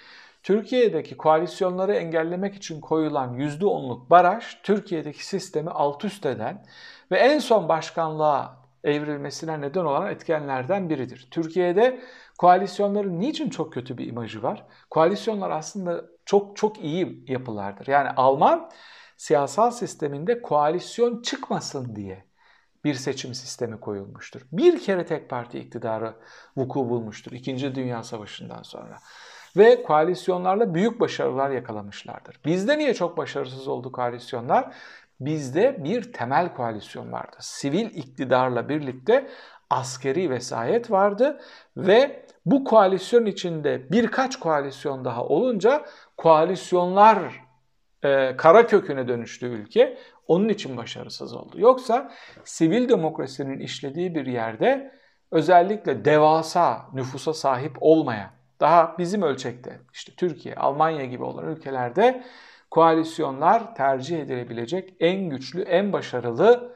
Türkiye'deki 0.43 1.17
koalisyonları 1.17 1.95
engellemek 1.95 2.55
için 2.55 2.81
koyulan 2.81 3.39
%10'luk 3.39 4.11
baraj 4.11 4.45
Türkiye'deki 4.63 5.27
sistemi 5.27 5.71
alt 5.71 6.05
üst 6.05 6.27
eden 6.27 6.65
ve 7.11 7.19
en 7.19 7.39
son 7.39 7.69
başkanlığa 7.69 8.57
evrilmesine 8.85 9.61
neden 9.61 9.85
olan 9.85 10.11
etkenlerden 10.11 10.91
biridir. 10.91 11.29
Türkiye'de 11.31 12.01
koalisyonların 12.39 13.21
niçin 13.21 13.51
çok 13.51 13.73
kötü 13.73 13.99
bir 13.99 14.07
imajı 14.07 14.43
var? 14.43 14.67
Koalisyonlar 14.91 15.51
aslında 15.51 16.05
çok 16.25 16.57
çok 16.57 16.85
iyi 16.85 17.25
yapılardır. 17.29 17.87
Yani 17.87 18.11
Alman 18.11 18.71
siyasal 19.17 19.71
sisteminde 19.71 20.43
koalisyon 20.43 21.23
çıkmasın 21.23 21.97
diye 21.97 22.25
bir 22.85 22.95
seçim 22.95 23.35
sistemi 23.35 23.81
koyulmuştur. 23.81 24.41
Bir 24.53 24.81
kere 24.81 25.07
tek 25.07 25.31
parti 25.31 25.59
iktidarı 25.59 26.15
vuku 26.57 26.89
bulmuştur 26.89 27.33
İkinci 27.33 27.75
Dünya 27.75 28.03
Savaşı'ndan 28.03 28.63
sonra. 28.63 28.99
Ve 29.57 29.83
koalisyonlarla 29.83 30.75
büyük 30.75 31.01
başarılar 31.01 31.51
yakalamışlardır. 31.51 32.41
Bizde 32.45 32.79
niye 32.79 32.95
çok 32.95 33.17
başarısız 33.17 33.69
oldu 33.69 33.93
koalisyonlar? 33.93 34.75
Bizde 35.21 35.85
bir 35.85 36.13
temel 36.13 36.55
koalisyon 36.55 37.13
vardı. 37.13 37.37
Sivil 37.41 37.87
iktidarla 37.87 38.69
birlikte 38.69 39.31
askeri 39.75 40.31
vesayet 40.31 40.91
vardı 40.91 41.41
ve 41.77 42.25
bu 42.47 42.65
koalisyon 42.65 43.27
içinde 43.27 43.91
birkaç 43.91 44.37
koalisyon 44.39 45.05
daha 45.05 45.25
olunca 45.25 45.85
koalisyonlar 46.17 47.45
e, 48.03 48.37
kara 48.37 48.67
köküne 48.67 49.09
dönüştü 49.09 49.47
ülke. 49.47 49.99
Onun 50.27 50.49
için 50.49 50.77
başarısız 50.77 51.35
oldu. 51.35 51.61
Yoksa 51.61 52.11
sivil 52.45 52.89
demokrasinin 52.89 53.59
işlediği 53.59 54.15
bir 54.15 54.27
yerde 54.27 54.93
özellikle 55.31 56.05
devasa 56.05 56.87
nüfusa 56.93 57.35
sahip 57.35 57.77
olmayan, 57.81 58.31
daha 58.61 58.99
bizim 58.99 59.23
ölçekte 59.23 59.81
işte 59.93 60.13
Türkiye, 60.17 60.55
Almanya 60.55 61.05
gibi 61.05 61.25
olan 61.25 61.49
ülkelerde 61.49 62.25
koalisyonlar 62.71 63.75
tercih 63.75 64.19
edilebilecek 64.19 64.95
en 65.01 65.31
güçlü, 65.31 65.63
en 65.63 65.93
başarılı 65.93 66.74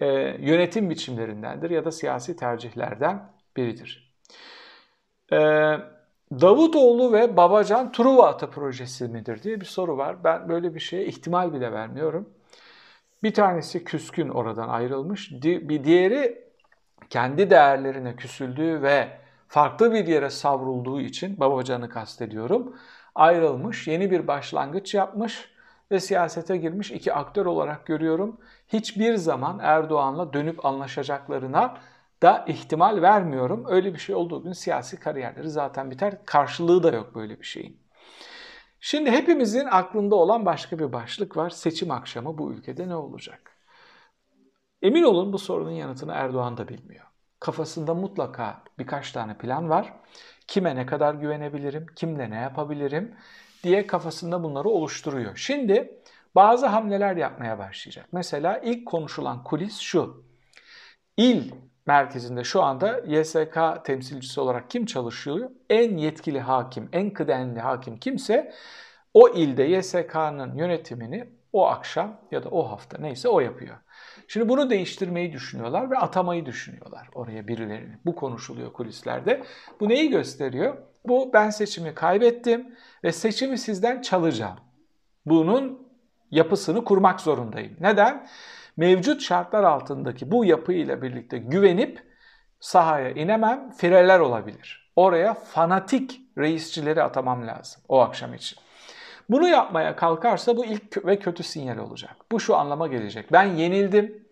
e, 0.00 0.06
yönetim 0.40 0.90
biçimlerindendir 0.90 1.70
ya 1.70 1.84
da 1.84 1.92
siyasi 1.92 2.36
tercihlerden 2.36 3.32
biridir. 3.56 4.14
E, 5.32 5.38
Davutoğlu 6.32 7.12
ve 7.12 7.36
Babacan 7.36 7.92
Truva 7.92 8.28
Atı 8.28 8.50
projesi 8.50 9.08
midir 9.08 9.42
diye 9.42 9.60
bir 9.60 9.66
soru 9.66 9.96
var. 9.96 10.24
Ben 10.24 10.48
böyle 10.48 10.74
bir 10.74 10.80
şeye 10.80 11.06
ihtimal 11.06 11.52
bile 11.52 11.72
vermiyorum. 11.72 12.28
Bir 13.22 13.34
tanesi 13.34 13.84
küskün 13.84 14.28
oradan 14.28 14.68
ayrılmış. 14.68 15.32
Bir 15.42 15.84
diğeri 15.84 16.44
kendi 17.10 17.50
değerlerine 17.50 18.16
küsüldüğü 18.16 18.82
ve 18.82 19.08
farklı 19.48 19.92
bir 19.92 20.06
yere 20.06 20.30
savrulduğu 20.30 21.00
için 21.00 21.40
Babacan'ı 21.40 21.88
kastediyorum. 21.88 22.76
Ayrılmış, 23.14 23.88
yeni 23.88 24.10
bir 24.10 24.26
başlangıç 24.26 24.94
yapmış 24.94 25.50
ve 25.90 26.00
siyasete 26.00 26.56
girmiş 26.56 26.90
iki 26.90 27.12
aktör 27.12 27.46
olarak 27.46 27.86
görüyorum. 27.86 28.40
Hiçbir 28.72 29.14
zaman 29.14 29.58
Erdoğan'la 29.62 30.32
dönüp 30.32 30.66
anlaşacaklarına 30.66 31.78
da 32.22 32.44
ihtimal 32.48 33.02
vermiyorum. 33.02 33.64
Öyle 33.68 33.94
bir 33.94 33.98
şey 33.98 34.14
olduğu 34.14 34.42
gün 34.42 34.52
siyasi 34.52 35.00
kariyerleri 35.00 35.50
zaten 35.50 35.90
biter. 35.90 36.24
Karşılığı 36.24 36.82
da 36.82 36.90
yok 36.90 37.14
böyle 37.14 37.40
bir 37.40 37.44
şeyin. 37.44 37.80
Şimdi 38.80 39.10
hepimizin 39.10 39.66
aklında 39.70 40.14
olan 40.14 40.46
başka 40.46 40.78
bir 40.78 40.92
başlık 40.92 41.36
var. 41.36 41.50
Seçim 41.50 41.90
akşamı 41.90 42.38
bu 42.38 42.52
ülkede 42.52 42.88
ne 42.88 42.96
olacak? 42.96 43.56
Emin 44.82 45.02
olun 45.02 45.32
bu 45.32 45.38
sorunun 45.38 45.70
yanıtını 45.70 46.12
Erdoğan 46.12 46.56
da 46.56 46.68
bilmiyor. 46.68 47.04
Kafasında 47.40 47.94
mutlaka 47.94 48.62
birkaç 48.78 49.12
tane 49.12 49.38
plan 49.38 49.70
var. 49.70 49.92
Kime 50.46 50.76
ne 50.76 50.86
kadar 50.86 51.14
güvenebilirim, 51.14 51.86
kimle 51.96 52.30
ne 52.30 52.36
yapabilirim 52.36 53.14
diye 53.62 53.86
kafasında 53.86 54.42
bunları 54.42 54.68
oluşturuyor. 54.68 55.36
Şimdi 55.36 56.00
bazı 56.34 56.66
hamleler 56.66 57.16
yapmaya 57.16 57.58
başlayacak. 57.58 58.06
Mesela 58.12 58.58
ilk 58.58 58.86
konuşulan 58.86 59.44
kulis 59.44 59.78
şu. 59.78 60.24
İl 61.16 61.52
merkezinde 61.86 62.44
şu 62.44 62.62
anda 62.62 62.98
YSK 63.06 63.84
temsilcisi 63.84 64.40
olarak 64.40 64.70
kim 64.70 64.86
çalışıyor? 64.86 65.50
En 65.70 65.96
yetkili 65.96 66.40
hakim, 66.40 66.88
en 66.92 67.10
kıdemli 67.10 67.60
hakim 67.60 67.98
kimse 67.98 68.52
o 69.14 69.28
ilde 69.28 69.62
YSK'nın 69.62 70.54
yönetimini 70.54 71.28
o 71.52 71.66
akşam 71.66 72.20
ya 72.30 72.42
da 72.42 72.48
o 72.48 72.70
hafta 72.70 72.98
neyse 72.98 73.28
o 73.28 73.40
yapıyor. 73.40 73.76
Şimdi 74.28 74.48
bunu 74.48 74.70
değiştirmeyi 74.70 75.32
düşünüyorlar 75.32 75.90
ve 75.90 75.98
atamayı 75.98 76.46
düşünüyorlar 76.46 77.08
oraya 77.14 77.48
birilerini. 77.48 77.98
Bu 78.06 78.14
konuşuluyor 78.14 78.72
kulislerde. 78.72 79.42
Bu 79.80 79.88
neyi 79.88 80.10
gösteriyor? 80.10 80.76
Bu 81.06 81.32
ben 81.32 81.50
seçimi 81.50 81.94
kaybettim 81.94 82.74
ve 83.04 83.12
seçimi 83.12 83.58
sizden 83.58 84.02
çalacağım. 84.02 84.56
Bunun 85.26 85.79
yapısını 86.30 86.84
kurmak 86.84 87.20
zorundayım. 87.20 87.76
Neden? 87.80 88.26
Mevcut 88.76 89.22
şartlar 89.22 89.64
altındaki 89.64 90.30
bu 90.30 90.44
yapıyla 90.44 91.02
birlikte 91.02 91.38
güvenip 91.38 92.02
sahaya 92.60 93.10
inemem, 93.10 93.70
fireler 93.70 94.20
olabilir. 94.20 94.92
Oraya 94.96 95.34
fanatik 95.34 96.20
reisçileri 96.38 97.02
atamam 97.02 97.46
lazım 97.46 97.82
o 97.88 98.00
akşam 98.00 98.34
için. 98.34 98.58
Bunu 99.30 99.48
yapmaya 99.48 99.96
kalkarsa 99.96 100.56
bu 100.56 100.64
ilk 100.64 101.06
ve 101.06 101.18
kötü 101.18 101.42
sinyal 101.42 101.78
olacak. 101.78 102.16
Bu 102.32 102.40
şu 102.40 102.56
anlama 102.56 102.86
gelecek. 102.86 103.32
Ben 103.32 103.44
yenildim 103.44 104.24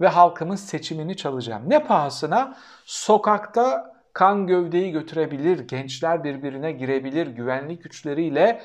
ve 0.00 0.08
halkımın 0.08 0.56
seçimini 0.56 1.16
çalacağım. 1.16 1.62
Ne 1.66 1.84
pahasına? 1.84 2.56
Sokakta 2.84 3.94
kan 4.12 4.46
gövdeyi 4.46 4.92
götürebilir, 4.92 5.58
gençler 5.58 6.24
birbirine 6.24 6.72
girebilir, 6.72 7.26
güvenlik 7.26 7.82
güçleriyle 7.82 8.62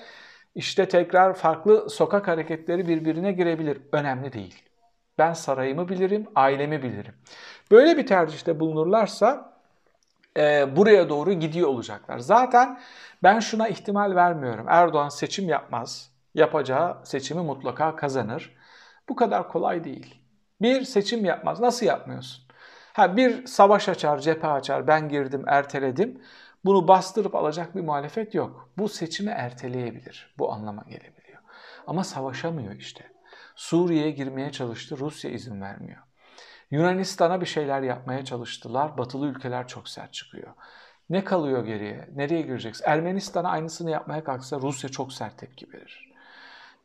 işte 0.56 0.88
tekrar 0.88 1.34
farklı 1.34 1.90
sokak 1.90 2.28
hareketleri 2.28 2.88
birbirine 2.88 3.32
girebilir. 3.32 3.82
Önemli 3.92 4.34
değil. 4.34 4.64
Ben 5.18 5.34
sarayımı 5.34 5.90
bilirim, 5.90 6.28
ailemi 6.36 6.84
bilirim. 6.84 7.14
Böyle 7.72 7.98
bir 7.98 8.08
tercihte 8.08 8.60
bulunurlarsa 8.60 9.54
e, 10.38 10.76
buraya 10.76 11.10
doğru 11.10 11.34
gidiyor 11.34 11.68
olacaklar. 11.70 12.20
Zaten 12.20 12.80
ben 13.24 13.40
şuna 13.40 13.68
ihtimal 13.68 14.16
vermiyorum. 14.16 14.66
Erdoğan 14.70 15.10
seçim 15.10 15.50
yapmaz. 15.50 16.12
Yapacağı 16.36 16.98
seçimi 17.04 17.42
mutlaka 17.42 17.96
kazanır. 17.96 18.56
Bu 19.10 19.16
kadar 19.16 19.50
kolay 19.50 19.84
değil. 19.84 20.22
Bir 20.62 20.84
seçim 20.84 21.26
yapmaz. 21.26 21.60
Nasıl 21.60 21.86
yapmıyorsun? 21.86 22.44
Ha 22.94 23.18
bir 23.18 23.46
savaş 23.46 23.90
açar, 23.90 24.20
cephe 24.20 24.48
açar. 24.48 24.88
Ben 24.88 25.10
girdim, 25.10 25.44
erteledim. 25.48 26.22
Bunu 26.66 26.88
bastırıp 26.88 27.36
alacak 27.36 27.76
bir 27.76 27.82
muhalefet 27.82 28.36
yok. 28.36 28.70
Bu 28.78 28.90
seçimi 28.90 29.32
erteleyebilir. 29.32 30.36
Bu 30.38 30.54
anlama 30.54 30.82
gelebiliyor. 30.82 31.42
Ama 31.88 32.04
savaşamıyor 32.04 32.76
işte. 32.76 33.12
Suriye'ye 33.56 34.12
girmeye 34.12 34.52
çalıştı, 34.52 34.98
Rusya 35.00 35.32
izin 35.32 35.62
vermiyor. 35.62 36.00
Yunanistan'a 36.72 37.42
bir 37.42 37.46
şeyler 37.46 37.82
yapmaya 37.82 38.26
çalıştılar, 38.26 38.98
batılı 38.98 39.28
ülkeler 39.28 39.68
çok 39.68 39.90
sert 39.90 40.14
çıkıyor. 40.14 40.54
Ne 41.10 41.24
kalıyor 41.24 41.66
geriye? 41.66 42.10
Nereye 42.16 42.42
gireceksin? 42.42 42.86
Ermenistan'a 42.88 43.50
aynısını 43.50 43.92
yapmaya 43.92 44.24
kalksa 44.24 44.62
Rusya 44.62 44.90
çok 44.90 45.14
sert 45.14 45.38
tepki 45.38 45.74
verir. 45.74 46.14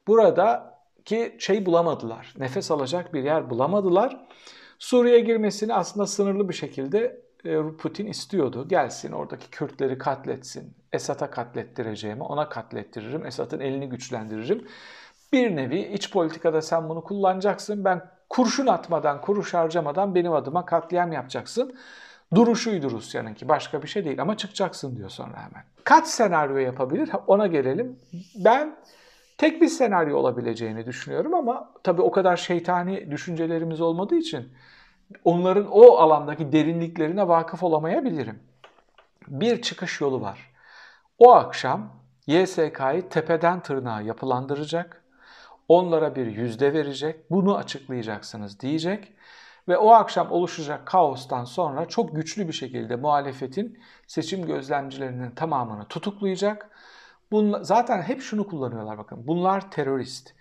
Burada 0.07 0.79
ki 1.05 1.37
şey 1.39 1.67
bulamadılar, 1.67 2.35
nefes 2.39 2.71
alacak 2.71 3.15
bir 3.15 3.25
yer 3.25 3.51
bulamadılar. 3.51 4.27
Suriye 4.79 5.21
girmesini 5.21 5.75
aslında 5.75 6.07
sınırlı 6.07 6.49
bir 6.49 6.55
şekilde 6.55 7.24
Putin 7.79 8.07
istiyordu. 8.07 8.69
Gelsin 8.69 9.13
oradaki 9.13 9.51
Kürtleri 9.51 9.99
katletsin. 9.99 10.75
Esad'a 10.93 11.31
katlettireceğimi 11.31 12.23
ona 12.23 12.49
katlettiririm. 12.49 13.27
Esad'ın 13.27 13.61
elini 13.61 13.89
güçlendiririm. 13.89 14.67
Bir 15.33 15.57
nevi 15.57 15.81
iç 15.81 16.13
politikada 16.13 16.63
sen 16.63 16.89
bunu 16.89 17.05
kullanacaksın. 17.05 17.85
Ben 17.85 18.11
kurşun 18.29 18.67
atmadan, 18.67 19.21
kuruş 19.21 19.55
harcamadan 19.55 20.15
benim 20.15 20.33
adıma 20.33 20.67
katliam 20.67 21.13
yapacaksın. 21.13 21.75
Duruşuydu 22.35 22.91
Rusya'nınki. 22.91 23.49
Başka 23.49 23.83
bir 23.83 23.89
şey 23.89 24.05
değil 24.05 24.23
ama 24.23 24.37
çıkacaksın 24.37 24.97
diyor 24.97 25.09
sonra 25.11 25.37
hemen. 25.37 25.65
Kaç 25.85 26.07
senaryo 26.07 26.57
yapabilir? 26.57 27.11
Ona 27.27 27.47
gelelim. 27.47 27.99
Ben 28.45 28.77
tek 29.39 29.63
bir 29.63 29.69
senaryo 29.69 30.17
olabileceğini 30.17 30.87
düşünüyorum 30.87 31.35
ama 31.35 31.73
tabii 31.83 32.03
o 32.03 32.11
kadar 32.11 32.37
şeytani 32.37 33.11
düşüncelerimiz 33.11 33.81
olmadığı 33.81 34.17
için 34.17 34.49
onların 35.25 35.67
o 35.71 35.97
alandaki 35.97 36.53
derinliklerine 36.53 37.29
vakıf 37.29 37.63
olamayabilirim. 37.63 38.43
Bir 39.29 39.63
çıkış 39.63 40.01
yolu 40.01 40.21
var. 40.21 40.55
O 41.19 41.33
akşam 41.33 41.93
YSK'yı 42.27 43.09
tepeden 43.09 43.61
tırnağa 43.61 44.01
yapılandıracak. 44.01 45.05
Onlara 45.69 46.17
bir 46.17 46.27
yüzde 46.27 46.73
verecek. 46.73 47.31
Bunu 47.31 47.57
açıklayacaksınız 47.57 48.61
diyecek. 48.61 49.13
Ve 49.69 49.79
o 49.79 49.91
akşam 49.91 50.33
oluşacak 50.33 50.87
kaostan 50.87 51.45
sonra 51.45 51.89
çok 51.89 52.17
güçlü 52.17 52.49
bir 52.49 52.53
şekilde 52.53 52.97
muhalefetin 52.97 53.79
seçim 54.07 54.47
gözlemcilerinin 54.47 55.31
tamamını 55.31 55.89
tutuklayacak. 55.89 56.71
Bunlar, 57.31 57.63
zaten 57.63 58.03
hep 58.03 58.21
şunu 58.21 58.47
kullanıyorlar 58.47 58.99
bakın. 58.99 59.27
Bunlar 59.27 59.71
terörist. 59.71 60.35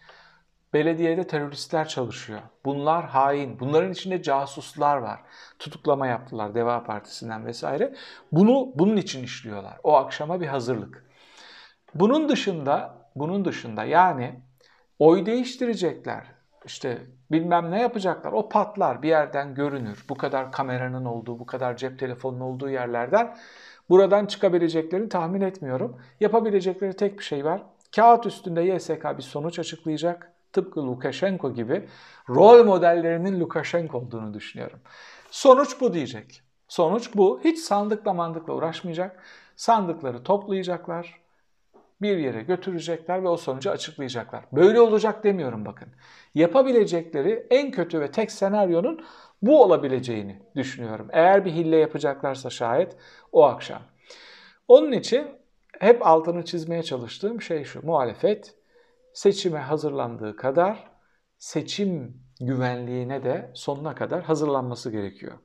Belediyede 0.73 1.27
teröristler 1.27 1.87
çalışıyor. 1.87 2.39
Bunlar 2.65 3.05
hain. 3.05 3.59
Bunların 3.59 3.91
içinde 3.91 4.21
casuslar 4.21 4.97
var. 4.97 5.21
Tutuklama 5.59 6.07
yaptılar 6.07 6.55
Deva 6.55 6.83
Partisi'nden 6.83 7.45
vesaire. 7.45 7.93
Bunu 8.31 8.71
bunun 8.75 8.97
için 8.97 9.23
işliyorlar. 9.23 9.77
O 9.83 9.93
akşama 9.93 10.41
bir 10.41 10.47
hazırlık. 10.47 11.05
Bunun 11.95 12.29
dışında, 12.29 12.95
bunun 13.15 13.45
dışında 13.45 13.83
yani 13.83 14.41
oy 14.99 15.25
değiştirecekler. 15.25 16.27
İşte 16.65 17.01
bilmem 17.31 17.71
ne 17.71 17.81
yapacaklar. 17.81 18.31
O 18.31 18.49
patlar 18.49 19.01
bir 19.01 19.09
yerden 19.09 19.55
görünür. 19.55 20.05
Bu 20.09 20.15
kadar 20.15 20.51
kameranın 20.51 21.05
olduğu, 21.05 21.39
bu 21.39 21.45
kadar 21.45 21.77
cep 21.77 21.99
telefonunun 21.99 22.41
olduğu 22.41 22.69
yerlerden 22.69 23.37
buradan 23.89 24.25
çıkabileceklerini 24.25 25.09
tahmin 25.09 25.41
etmiyorum. 25.41 26.01
Yapabilecekleri 26.19 26.93
tek 26.95 27.19
bir 27.19 27.23
şey 27.23 27.45
var. 27.45 27.63
Kağıt 27.95 28.25
üstünde 28.25 28.61
YSK 28.61 29.17
bir 29.17 29.23
sonuç 29.23 29.59
açıklayacak. 29.59 30.33
Tıpkı 30.53 30.88
Lukashenko 30.88 31.53
gibi 31.53 31.88
rol 32.29 32.65
modellerinin 32.65 33.39
Lukashenko 33.39 33.98
olduğunu 33.98 34.33
düşünüyorum. 34.33 34.79
Sonuç 35.31 35.81
bu 35.81 35.93
diyecek. 35.93 36.41
Sonuç 36.67 37.15
bu. 37.15 37.39
Hiç 37.43 37.60
sandıkla 37.60 38.13
mandıkla 38.13 38.53
uğraşmayacak. 38.53 39.24
Sandıkları 39.55 40.24
toplayacaklar 40.24 41.24
bir 42.01 42.17
yere 42.17 42.41
götürecekler 42.41 43.24
ve 43.24 43.27
o 43.27 43.38
sonucu 43.38 43.72
açıklayacaklar. 43.72 44.45
Böyle 44.51 44.81
olacak 44.81 45.24
demiyorum 45.24 45.65
bakın. 45.65 45.88
Yapabilecekleri 46.36 47.48
en 47.50 47.72
kötü 47.72 48.00
ve 48.00 48.12
tek 48.12 48.31
senaryonun 48.31 49.05
bu 49.41 49.63
olabileceğini 49.63 50.39
düşünüyorum. 50.55 51.07
Eğer 51.12 51.45
bir 51.45 51.51
hille 51.51 51.77
yapacaklarsa 51.77 52.50
şayet 52.50 52.95
o 53.31 53.43
akşam. 53.43 53.81
Onun 54.67 54.91
için 54.91 55.27
hep 55.79 56.07
altını 56.07 56.45
çizmeye 56.45 56.83
çalıştığım 56.83 57.41
şey 57.41 57.63
şu. 57.63 57.86
Muhalefet 57.86 58.55
seçime 59.13 59.60
hazırlandığı 59.60 60.36
kadar 60.36 60.91
seçim 61.38 62.24
güvenliğine 62.39 63.24
de 63.24 63.51
sonuna 63.53 63.96
kadar 63.96 64.24
hazırlanması 64.24 64.91
gerekiyor. 64.91 65.38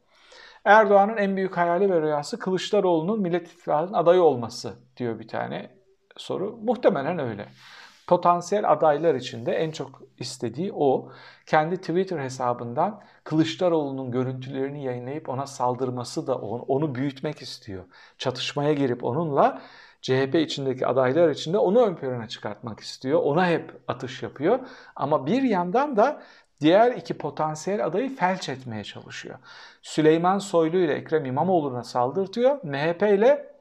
Erdoğan'ın 0.65 1.17
en 1.17 1.37
büyük 1.37 1.57
hayali 1.57 1.91
ve 1.91 2.01
rüyası 2.01 2.39
Kılıçdaroğlu'nun 2.39 3.21
Millet 3.21 3.53
İttifakı'nın 3.53 3.99
adayı 3.99 4.23
olması 4.23 4.75
diyor 4.97 5.19
bir 5.19 5.29
tane 5.29 5.71
soru. 6.17 6.57
Muhtemelen 6.57 7.19
öyle. 7.19 7.49
Potansiyel 8.09 8.73
adaylar 8.73 9.15
içinde 9.15 9.53
en 9.53 9.71
çok 9.71 10.03
istediği 10.19 10.73
o. 10.75 11.13
Kendi 11.47 11.77
Twitter 11.77 12.19
hesabından 12.19 13.01
Kılıçdaroğlu'nun 13.25 14.11
görüntülerini 14.11 14.85
yayınlayıp 14.85 15.29
ona 15.29 15.47
saldırması 15.47 16.27
da 16.27 16.39
onu, 16.39 16.63
onu 16.63 16.95
büyütmek 16.95 17.43
istiyor. 17.43 17.85
Çatışmaya 18.19 18.73
girip 18.73 19.05
onunla 19.05 19.63
CHP 20.02 20.35
içindeki 20.35 20.87
adaylar 20.87 21.31
içinde 21.31 21.59
onu 21.59 21.81
ön 21.81 21.95
plana 21.95 22.28
çıkartmak 22.28 22.81
istiyor. 22.81 23.23
Ona 23.23 23.49
hep 23.49 23.81
atış 23.88 24.23
yapıyor. 24.23 24.59
Ama 24.97 25.26
bir 25.26 25.43
yandan 25.43 25.97
da 25.97 26.23
diğer 26.61 26.93
iki 26.93 27.19
potansiyel 27.19 27.87
adayı 27.87 28.17
felç 28.17 28.49
etmeye 28.49 28.85
çalışıyor. 28.85 29.38
Süleyman 29.83 30.38
Soylu 30.38 30.76
ile 30.76 30.95
Ekrem 30.95 31.25
İmamoğlu'na 31.25 31.85
saldırtıyor. 31.85 32.64
MHP 32.64 33.02
ile 33.02 33.52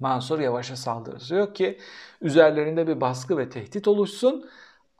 Mansur 0.00 0.40
Yavaş'a 0.40 0.76
saldırıyor 0.76 1.54
ki 1.54 1.78
üzerlerinde 2.20 2.86
bir 2.86 3.00
baskı 3.00 3.38
ve 3.38 3.48
tehdit 3.48 3.88
oluşsun, 3.88 4.50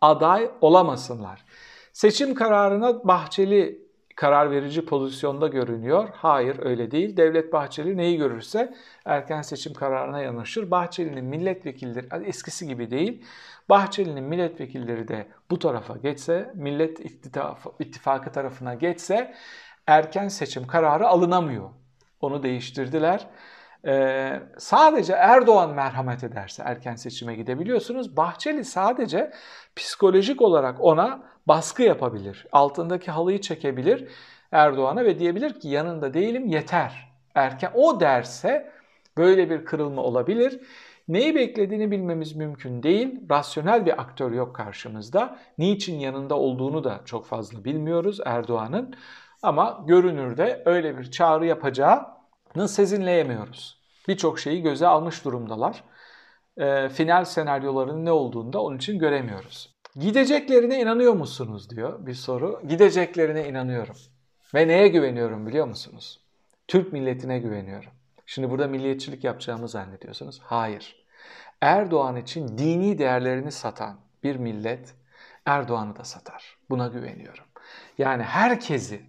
aday 0.00 0.50
olamasınlar. 0.60 1.44
Seçim 1.92 2.34
kararına 2.34 3.04
Bahçeli 3.08 3.89
karar 4.20 4.50
verici 4.50 4.84
pozisyonda 4.84 5.48
görünüyor. 5.48 6.08
Hayır 6.12 6.66
öyle 6.66 6.90
değil. 6.90 7.16
Devlet 7.16 7.52
Bahçeli 7.52 7.96
neyi 7.96 8.16
görürse 8.16 8.74
erken 9.04 9.42
seçim 9.42 9.74
kararına 9.74 10.20
yanaşır. 10.20 10.70
Bahçeli'nin 10.70 11.24
milletvekilleri 11.24 12.06
eskisi 12.24 12.66
gibi 12.66 12.90
değil. 12.90 13.24
Bahçeli'nin 13.68 14.24
milletvekilleri 14.24 15.08
de 15.08 15.26
bu 15.50 15.58
tarafa 15.58 15.96
geçse, 15.96 16.50
Millet 16.54 17.00
İttifakı 17.78 18.32
tarafına 18.32 18.74
geçse 18.74 19.34
erken 19.86 20.28
seçim 20.28 20.66
kararı 20.66 21.08
alınamıyor. 21.08 21.70
Onu 22.20 22.42
değiştirdiler. 22.42 23.26
Ee, 23.86 24.40
sadece 24.58 25.12
Erdoğan 25.12 25.74
merhamet 25.74 26.24
ederse 26.24 26.62
erken 26.66 26.94
seçime 26.94 27.34
gidebiliyorsunuz. 27.34 28.16
Bahçeli 28.16 28.64
sadece 28.64 29.32
psikolojik 29.76 30.42
olarak 30.42 30.76
ona 30.80 31.22
baskı 31.46 31.82
yapabilir. 31.82 32.46
Altındaki 32.52 33.10
halıyı 33.10 33.40
çekebilir 33.40 34.08
Erdoğan'a 34.52 35.04
ve 35.04 35.18
diyebilir 35.18 35.60
ki 35.60 35.68
yanında 35.68 36.14
değilim 36.14 36.46
yeter. 36.46 37.12
Erken 37.34 37.70
o 37.74 38.00
derse 38.00 38.72
böyle 39.16 39.50
bir 39.50 39.64
kırılma 39.64 40.02
olabilir. 40.02 40.60
Neyi 41.08 41.34
beklediğini 41.34 41.90
bilmemiz 41.90 42.36
mümkün 42.36 42.82
değil. 42.82 43.20
Rasyonel 43.30 43.86
bir 43.86 44.00
aktör 44.00 44.32
yok 44.32 44.56
karşımızda. 44.56 45.38
Niçin 45.58 45.98
yanında 45.98 46.34
olduğunu 46.34 46.84
da 46.84 47.00
çok 47.04 47.26
fazla 47.26 47.64
bilmiyoruz 47.64 48.20
Erdoğan'ın. 48.26 48.94
Ama 49.42 49.84
görünürde 49.86 50.62
öyle 50.66 50.98
bir 50.98 51.10
çağrı 51.10 51.46
yapacağını 51.46 52.68
sezinleyemiyoruz. 52.68 53.80
Birçok 54.08 54.38
şeyi 54.38 54.62
göze 54.62 54.86
almış 54.86 55.24
durumdalar. 55.24 55.84
E, 56.56 56.88
final 56.88 57.24
senaryolarının 57.24 58.04
ne 58.04 58.12
olduğunu 58.12 58.52
da 58.52 58.62
onun 58.62 58.76
için 58.76 58.98
göremiyoruz. 58.98 59.79
Gideceklerine 59.96 60.80
inanıyor 60.80 61.12
musunuz 61.12 61.70
diyor 61.70 62.06
bir 62.06 62.14
soru. 62.14 62.62
Gideceklerine 62.68 63.48
inanıyorum. 63.48 63.96
Ve 64.54 64.68
neye 64.68 64.88
güveniyorum 64.88 65.46
biliyor 65.46 65.66
musunuz? 65.66 66.20
Türk 66.68 66.92
milletine 66.92 67.38
güveniyorum. 67.38 67.90
Şimdi 68.26 68.50
burada 68.50 68.66
milliyetçilik 68.66 69.24
yapacağımı 69.24 69.68
zannediyorsunuz. 69.68 70.40
Hayır. 70.42 71.06
Erdoğan 71.60 72.16
için 72.16 72.58
dini 72.58 72.98
değerlerini 72.98 73.52
satan 73.52 73.96
bir 74.22 74.36
millet 74.36 74.94
Erdoğan'ı 75.46 75.96
da 75.96 76.04
satar. 76.04 76.56
Buna 76.70 76.86
güveniyorum. 76.86 77.44
Yani 77.98 78.22
herkesi 78.22 79.02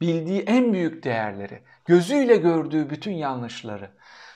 bildiği 0.00 0.42
en 0.42 0.72
büyük 0.72 1.04
değerleri, 1.04 1.62
gözüyle 1.84 2.36
gördüğü 2.36 2.90
bütün 2.90 3.12
yanlışları 3.12 3.90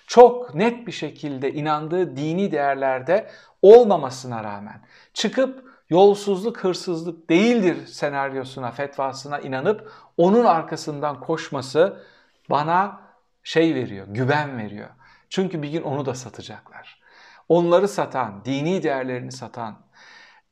çok 0.07 0.55
net 0.55 0.87
bir 0.87 0.93
şekilde 0.93 1.53
inandığı 1.53 2.17
dini 2.17 2.53
değerlerde 2.53 3.31
olmamasına 3.63 4.45
rağmen 4.45 4.81
çıkıp 5.15 5.68
yolsuzluk, 5.91 6.59
hırsızlık 6.65 7.31
değildir 7.31 7.87
senaryosuna, 7.87 8.71
fetvasına 8.71 9.39
inanıp 9.39 9.93
onun 10.17 10.45
arkasından 10.45 11.21
koşması 11.21 12.03
bana 12.51 13.01
şey 13.43 13.75
veriyor, 13.75 14.07
güven 14.09 14.59
veriyor. 14.59 14.89
Çünkü 15.31 15.63
bir 15.63 15.69
gün 15.69 15.83
onu 15.83 16.07
da 16.07 16.15
satacaklar. 16.15 17.01
Onları 17.49 17.89
satan, 17.89 18.45
dini 18.45 18.83
değerlerini 18.83 19.33
satan, 19.33 19.77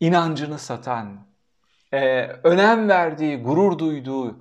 inancını 0.01 0.59
satan, 0.59 1.27
e, 1.93 2.23
önem 2.23 2.89
verdiği, 2.89 3.43
gurur 3.43 3.79
duyduğu, 3.79 4.37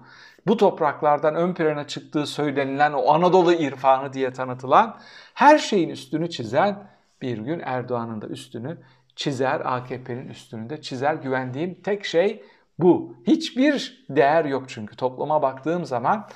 bu 0.47 0.57
topraklardan 0.57 1.35
ön 1.35 1.53
plana 1.53 1.87
çıktığı 1.87 2.25
söylenilen 2.25 2.93
o 2.93 3.13
Anadolu 3.13 3.53
irfanı 3.53 4.13
diye 4.13 4.33
tanıtılan 4.33 4.99
her 5.33 5.57
şeyin 5.57 5.89
üstünü 5.89 6.29
çizen 6.29 6.87
bir 7.21 7.37
gün 7.37 7.61
Erdoğan'ın 7.65 8.21
da 8.21 8.27
üstünü 8.27 8.77
çizer, 9.15 9.61
AKP'nin 9.65 10.27
üstünü 10.27 10.69
de 10.69 10.81
çizer. 10.81 11.13
Güvendiğim 11.13 11.81
tek 11.81 12.05
şey 12.05 12.43
bu. 12.79 13.15
Hiçbir 13.27 14.05
değer 14.09 14.45
yok 14.45 14.69
çünkü 14.69 14.95
topluma 14.95 15.41
baktığım 15.41 15.85
zaman 15.85 16.27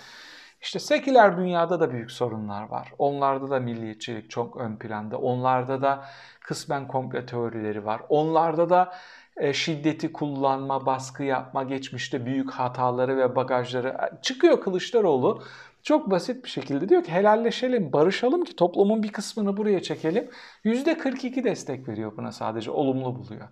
işte 0.61 0.79
seküler 0.79 1.37
dünyada 1.37 1.79
da 1.79 1.91
büyük 1.91 2.11
sorunlar 2.11 2.63
var. 2.63 2.93
Onlarda 2.97 3.49
da 3.49 3.59
milliyetçilik 3.59 4.29
çok 4.29 4.57
ön 4.57 4.75
planda. 4.75 5.17
Onlarda 5.17 5.81
da 5.81 6.05
kısmen 6.41 6.87
komple 6.87 7.25
teorileri 7.25 7.85
var. 7.85 8.01
Onlarda 8.09 8.69
da 8.69 8.93
e, 9.37 9.53
şiddeti 9.53 10.13
kullanma, 10.13 10.85
baskı 10.85 11.23
yapma, 11.23 11.63
geçmişte 11.63 12.25
büyük 12.25 12.51
hataları 12.51 13.17
ve 13.17 13.35
bagajları 13.35 13.87
e, 13.87 14.21
çıkıyor 14.21 14.61
Kılıçdaroğlu. 14.61 15.43
Çok 15.83 16.11
basit 16.11 16.43
bir 16.43 16.49
şekilde 16.49 16.89
diyor 16.89 17.03
ki 17.03 17.11
helalleşelim, 17.11 17.93
barışalım 17.93 18.43
ki 18.43 18.55
toplumun 18.55 19.03
bir 19.03 19.11
kısmını 19.11 19.57
buraya 19.57 19.81
çekelim. 19.81 20.29
%42 20.65 21.43
destek 21.43 21.87
veriyor 21.87 22.17
buna 22.17 22.31
sadece, 22.31 22.71
olumlu 22.71 23.15
buluyor. 23.15 23.47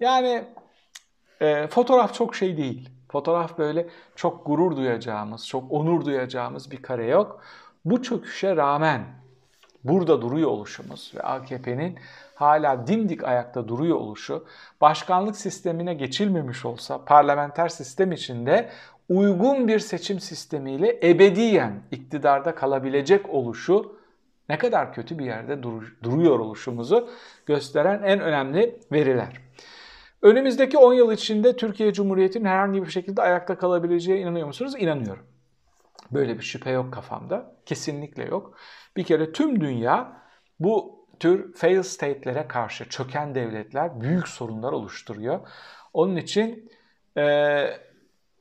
Yani 0.00 0.44
e, 1.40 1.66
fotoğraf 1.66 2.14
çok 2.14 2.34
şey 2.34 2.56
değil. 2.56 2.90
Fotoğraf 3.12 3.58
böyle 3.58 3.88
çok 4.16 4.46
gurur 4.46 4.76
duyacağımız, 4.76 5.48
çok 5.48 5.72
onur 5.72 6.04
duyacağımız 6.04 6.70
bir 6.70 6.82
kare 6.82 7.06
yok. 7.06 7.42
Bu 7.84 8.02
çöküşe 8.02 8.56
rağmen 8.56 9.04
burada 9.84 10.22
duruyor 10.22 10.50
oluşumuz 10.50 11.12
ve 11.14 11.22
AKP'nin 11.22 11.98
hala 12.34 12.86
dimdik 12.86 13.24
ayakta 13.24 13.68
duruyor 13.68 13.96
oluşu, 13.96 14.46
başkanlık 14.80 15.36
sistemine 15.36 15.94
geçilmemiş 15.94 16.64
olsa 16.64 17.04
parlamenter 17.04 17.68
sistem 17.68 18.12
içinde 18.12 18.70
uygun 19.10 19.68
bir 19.68 19.78
seçim 19.78 20.20
sistemiyle 20.20 21.00
ebediyen 21.02 21.82
iktidarda 21.90 22.54
kalabilecek 22.54 23.28
oluşu 23.28 24.00
ne 24.48 24.58
kadar 24.58 24.92
kötü 24.92 25.18
bir 25.18 25.24
yerde 25.24 25.62
dur, 25.62 25.96
duruyor 26.02 26.38
oluşumuzu 26.38 27.10
gösteren 27.46 28.02
en 28.02 28.20
önemli 28.20 28.78
veriler. 28.92 29.36
Önümüzdeki 30.22 30.78
10 30.78 30.94
yıl 30.94 31.12
içinde 31.12 31.56
Türkiye 31.56 31.92
Cumhuriyeti'nin 31.92 32.44
herhangi 32.44 32.82
bir 32.82 32.90
şekilde 32.90 33.22
ayakta 33.22 33.58
kalabileceğine 33.58 34.22
inanıyor 34.22 34.46
musunuz? 34.46 34.74
İnanıyorum. 34.78 35.26
Böyle 36.10 36.38
bir 36.38 36.42
şüphe 36.42 36.70
yok 36.70 36.92
kafamda. 36.92 37.56
Kesinlikle 37.66 38.24
yok. 38.24 38.56
Bir 38.96 39.04
kere 39.04 39.32
tüm 39.32 39.60
dünya 39.60 40.22
bu 40.60 41.06
tür 41.20 41.52
fail 41.54 41.82
state'lere 41.82 42.48
karşı 42.48 42.88
çöken 42.88 43.34
devletler 43.34 44.00
büyük 44.00 44.28
sorunlar 44.28 44.72
oluşturuyor. 44.72 45.40
Onun 45.92 46.16
için 46.16 46.70
e, 47.16 47.89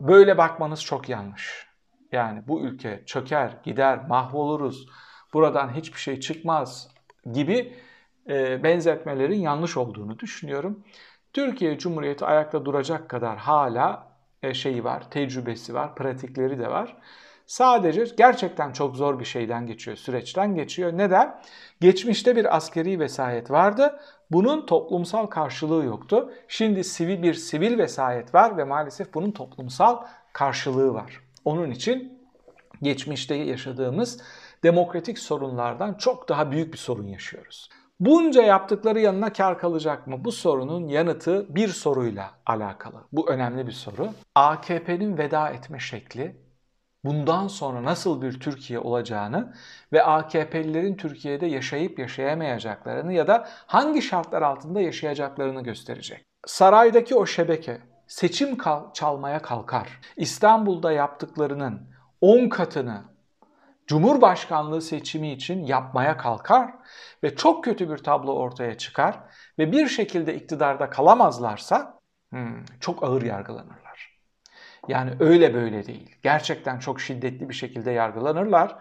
böyle 0.01 0.38
bakmanız 0.38 0.83
çok 0.83 1.09
yanlış. 1.09 1.67
Yani 2.12 2.43
bu 2.47 2.62
ülke 2.62 3.03
çöker, 3.05 3.57
gider, 3.63 4.07
mahvoluruz, 4.07 4.88
buradan 5.33 5.73
hiçbir 5.75 5.99
şey 5.99 6.19
çıkmaz 6.19 6.88
gibi 7.31 7.73
e, 8.29 8.63
benzetmelerin 8.63 9.39
yanlış 9.39 9.77
olduğunu 9.77 10.19
düşünüyorum. 10.19 10.83
Türkiye 11.33 11.77
Cumhuriyeti 11.77 12.25
ayakta 12.25 12.65
duracak 12.65 13.09
kadar 13.09 13.38
hala 13.38 14.07
e, 14.43 14.53
şeyi 14.53 14.83
var, 14.83 15.12
tecrübesi 15.12 15.73
var, 15.73 15.95
pratikleri 15.95 16.59
de 16.59 16.69
var. 16.69 16.97
Sadece 17.45 18.05
gerçekten 18.17 18.71
çok 18.71 18.95
zor 18.95 19.19
bir 19.19 19.25
şeyden 19.25 19.67
geçiyor, 19.67 19.97
süreçten 19.97 20.55
geçiyor. 20.55 20.91
Neden? 20.97 21.41
Geçmişte 21.81 22.35
bir 22.35 22.55
askeri 22.55 22.99
vesayet 22.99 23.51
vardı. 23.51 23.99
Bunun 24.31 24.65
toplumsal 24.65 25.25
karşılığı 25.25 25.85
yoktu. 25.85 26.31
Şimdi 26.47 26.83
sivil 26.83 27.23
bir 27.23 27.33
sivil 27.33 27.77
vesayet 27.77 28.35
var 28.35 28.57
ve 28.57 28.63
maalesef 28.63 29.13
bunun 29.13 29.31
toplumsal 29.31 30.03
karşılığı 30.33 30.93
var. 30.93 31.19
Onun 31.45 31.71
için 31.71 32.19
geçmişte 32.81 33.35
yaşadığımız 33.35 34.21
demokratik 34.63 35.19
sorunlardan 35.19 35.93
çok 35.93 36.29
daha 36.29 36.51
büyük 36.51 36.73
bir 36.73 36.77
sorun 36.77 37.07
yaşıyoruz. 37.07 37.69
Bunca 37.99 38.41
yaptıkları 38.41 38.99
yanına 38.99 39.33
kar 39.33 39.59
kalacak 39.59 40.07
mı? 40.07 40.25
Bu 40.25 40.31
sorunun 40.31 40.87
yanıtı 40.87 41.55
bir 41.55 41.67
soruyla 41.67 42.31
alakalı. 42.45 43.03
Bu 43.11 43.29
önemli 43.29 43.67
bir 43.67 43.71
soru. 43.71 44.09
AKP'nin 44.35 45.17
veda 45.17 45.49
etme 45.49 45.79
şekli 45.79 46.48
bundan 47.03 47.47
sonra 47.47 47.83
nasıl 47.83 48.21
bir 48.21 48.39
Türkiye 48.39 48.79
olacağını 48.79 49.53
ve 49.93 50.03
AKP'lilerin 50.03 50.95
Türkiye'de 50.95 51.45
yaşayıp 51.45 51.99
yaşayamayacaklarını 51.99 53.13
ya 53.13 53.27
da 53.27 53.47
hangi 53.67 54.01
şartlar 54.01 54.41
altında 54.41 54.81
yaşayacaklarını 54.81 55.63
gösterecek. 55.63 56.25
Saraydaki 56.45 57.15
o 57.15 57.25
şebeke 57.25 57.81
seçim 58.07 58.57
çalmaya 58.93 59.41
kalkar. 59.41 59.99
İstanbul'da 60.17 60.91
yaptıklarının 60.91 61.81
10 62.21 62.49
katını 62.49 63.03
Cumhurbaşkanlığı 63.89 64.81
seçimi 64.81 65.31
için 65.31 65.65
yapmaya 65.65 66.17
kalkar 66.17 66.73
ve 67.23 67.35
çok 67.35 67.63
kötü 67.63 67.89
bir 67.89 67.97
tablo 67.97 68.33
ortaya 68.33 68.77
çıkar 68.77 69.19
ve 69.59 69.71
bir 69.71 69.88
şekilde 69.88 70.35
iktidarda 70.35 70.89
kalamazlarsa 70.89 71.99
hmm, 72.29 72.65
çok 72.79 73.03
ağır 73.03 73.21
yargılanırlar. 73.21 73.88
Yani 74.89 75.12
öyle 75.19 75.54
böyle 75.54 75.86
değil. 75.86 76.15
Gerçekten 76.23 76.80
çok 76.80 77.02
şiddetli 77.02 77.49
bir 77.49 77.54
şekilde 77.54 77.91
yargılanırlar. 77.91 78.75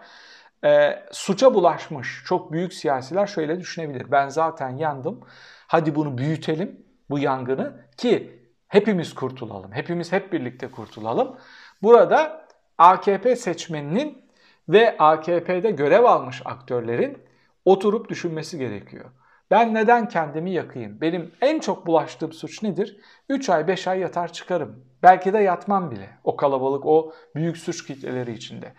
E, 0.65 1.03
suça 1.11 1.53
bulaşmış 1.53 2.23
çok 2.25 2.51
büyük 2.51 2.73
siyasiler 2.73 3.27
şöyle 3.27 3.59
düşünebilir. 3.59 4.11
Ben 4.11 4.29
zaten 4.29 4.69
yandım. 4.69 5.19
Hadi 5.67 5.95
bunu 5.95 6.17
büyütelim 6.17 6.85
bu 7.09 7.19
yangını 7.19 7.85
ki 7.97 8.39
hepimiz 8.67 9.15
kurtulalım. 9.15 9.71
Hepimiz 9.71 10.11
hep 10.11 10.33
birlikte 10.33 10.71
kurtulalım. 10.71 11.37
Burada 11.81 12.47
AKP 12.77 13.35
seçmeninin 13.35 14.25
ve 14.69 14.97
AKP'de 14.97 15.71
görev 15.71 16.03
almış 16.03 16.41
aktörlerin 16.45 17.17
oturup 17.65 18.09
düşünmesi 18.09 18.57
gerekiyor. 18.57 19.05
Ben 19.51 19.73
neden 19.73 20.07
kendimi 20.07 20.51
yakayım? 20.51 21.01
Benim 21.01 21.31
en 21.41 21.59
çok 21.59 21.87
bulaştığım 21.87 22.33
suç 22.33 22.63
nedir? 22.63 22.99
3 23.29 23.49
ay 23.49 23.67
5 23.67 23.87
ay 23.87 23.99
yatar 23.99 24.33
çıkarım. 24.33 24.85
Belki 25.03 25.33
de 25.33 25.37
yatmam 25.37 25.91
bile 25.91 26.09
o 26.23 26.35
kalabalık 26.35 26.85
o 26.85 27.13
büyük 27.35 27.57
suç 27.57 27.85
kitleleri 27.85 28.33
içinde. 28.33 28.73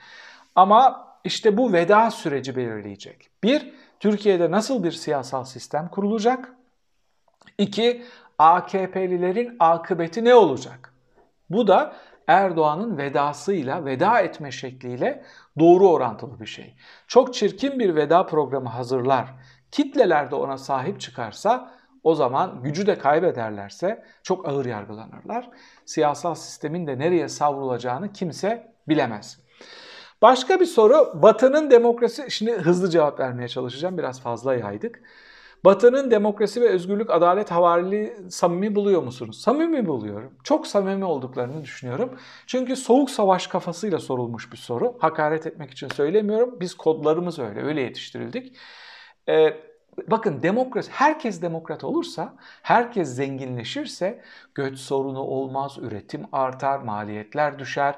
Ama 0.55 1.09
işte 1.25 1.57
bu 1.57 1.73
veda 1.73 2.11
süreci 2.11 2.57
belirleyecek. 2.57 3.31
Bir, 3.45 3.75
Türkiye'de 4.01 4.51
nasıl 4.51 4.85
bir 4.85 4.93
siyasal 4.93 5.45
sistem 5.45 5.89
kurulacak? 5.89 6.55
İki, 7.59 8.05
AKP'lilerin 8.39 9.57
akıbeti 9.59 10.25
ne 10.25 10.35
olacak? 10.35 10.95
Bu 11.51 11.67
da 11.67 11.97
Erdoğan'ın 12.27 12.99
vedasıyla, 12.99 13.85
veda 13.85 14.21
etme 14.21 14.51
şekliyle 14.51 15.25
doğru 15.59 15.89
orantılı 15.89 16.41
bir 16.41 16.47
şey. 16.47 16.75
Çok 17.07 17.35
çirkin 17.35 17.79
bir 17.79 17.95
veda 17.95 18.27
programı 18.27 18.69
hazırlar, 18.69 19.35
kitleler 19.73 20.31
de 20.31 20.35
ona 20.35 20.59
sahip 20.59 21.01
çıkarsa 21.01 21.75
o 22.03 22.15
zaman 22.15 22.63
gücü 22.63 22.87
de 22.87 22.99
kaybederlerse 22.99 24.05
çok 24.23 24.49
ağır 24.49 24.67
yargılanırlar. 24.67 25.51
Siyasal 25.85 26.35
sistemin 26.35 26.87
de 26.87 26.99
nereye 26.99 27.29
savrulacağını 27.29 28.13
kimse 28.13 28.73
bilemez. 28.89 29.41
Başka 30.23 30.61
bir 30.61 30.67
soru, 30.67 31.23
Batı'nın 31.23 31.71
demokrasi, 31.71 32.31
şimdi 32.31 32.53
hızlı 32.53 32.91
cevap 32.91 33.21
vermeye 33.21 33.49
çalışacağım, 33.49 33.99
biraz 33.99 34.21
fazla 34.21 34.55
yaydık. 34.55 35.03
Batı'nın 35.65 36.11
demokrasi 36.11 36.61
ve 36.61 36.69
özgürlük, 36.69 37.11
adalet 37.11 37.51
havarili 37.51 38.17
samimi 38.31 38.75
buluyor 38.75 39.03
musunuz? 39.03 39.41
Samimi 39.41 39.87
buluyorum. 39.87 40.33
Çok 40.45 40.67
samimi 40.67 41.05
olduklarını 41.05 41.63
düşünüyorum. 41.63 42.19
Çünkü 42.47 42.77
soğuk 42.77 43.11
savaş 43.11 43.47
kafasıyla 43.47 43.99
sorulmuş 43.99 44.53
bir 44.53 44.57
soru. 44.57 44.97
Hakaret 45.01 45.47
etmek 45.47 45.71
için 45.71 45.89
söylemiyorum. 45.89 46.61
Biz 46.61 46.75
kodlarımız 46.75 47.39
öyle, 47.39 47.63
öyle 47.63 47.81
yetiştirildik. 47.81 48.57
Ee, 49.29 49.57
bakın 50.11 50.43
demokrasi, 50.43 50.91
herkes 50.91 51.43
demokrat 51.43 51.85
olursa, 51.85 52.35
herkes 52.63 53.09
zenginleşirse 53.09 54.21
göç 54.55 54.79
sorunu 54.79 55.21
olmaz, 55.21 55.79
üretim 55.81 56.23
artar, 56.33 56.79
maliyetler 56.79 57.59
düşer. 57.59 57.95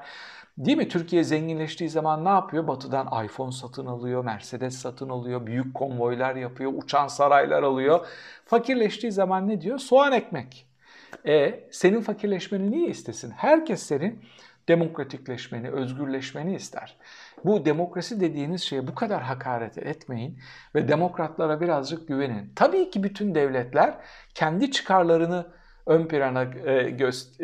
Değil 0.57 0.77
mi? 0.77 0.87
Türkiye 0.87 1.23
zenginleştiği 1.23 1.89
zaman 1.89 2.25
ne 2.25 2.29
yapıyor? 2.29 2.67
Batı'dan 2.67 3.25
iPhone 3.25 3.51
satın 3.51 3.85
alıyor, 3.85 4.25
Mercedes 4.25 4.77
satın 4.77 5.09
alıyor, 5.09 5.45
büyük 5.45 5.73
konvoylar 5.73 6.35
yapıyor, 6.35 6.73
uçan 6.75 7.07
saraylar 7.07 7.63
alıyor. 7.63 8.07
Fakirleştiği 8.45 9.11
zaman 9.11 9.47
ne 9.47 9.61
diyor? 9.61 9.77
Soğan 9.77 10.11
ekmek. 10.11 10.67
E 11.27 11.63
senin 11.71 12.01
fakirleşmeni 12.01 12.71
niye 12.71 12.87
istesin? 12.87 13.31
Herkes 13.31 13.83
senin 13.83 14.19
demokratikleşmeni, 14.67 15.69
özgürleşmeni 15.69 16.55
ister. 16.55 16.97
Bu 17.45 17.65
demokrasi 17.65 18.19
dediğiniz 18.19 18.63
şeye 18.63 18.87
bu 18.87 18.95
kadar 18.95 19.21
hakaret 19.21 19.77
etmeyin 19.77 20.39
ve 20.75 20.87
demokratlara 20.87 21.61
birazcık 21.61 22.07
güvenin. 22.07 22.51
Tabii 22.55 22.89
ki 22.89 23.03
bütün 23.03 23.35
devletler 23.35 23.97
kendi 24.33 24.71
çıkarlarını 24.71 25.45
ön 25.85 26.07
plana 26.07 26.43
e, 26.65 26.89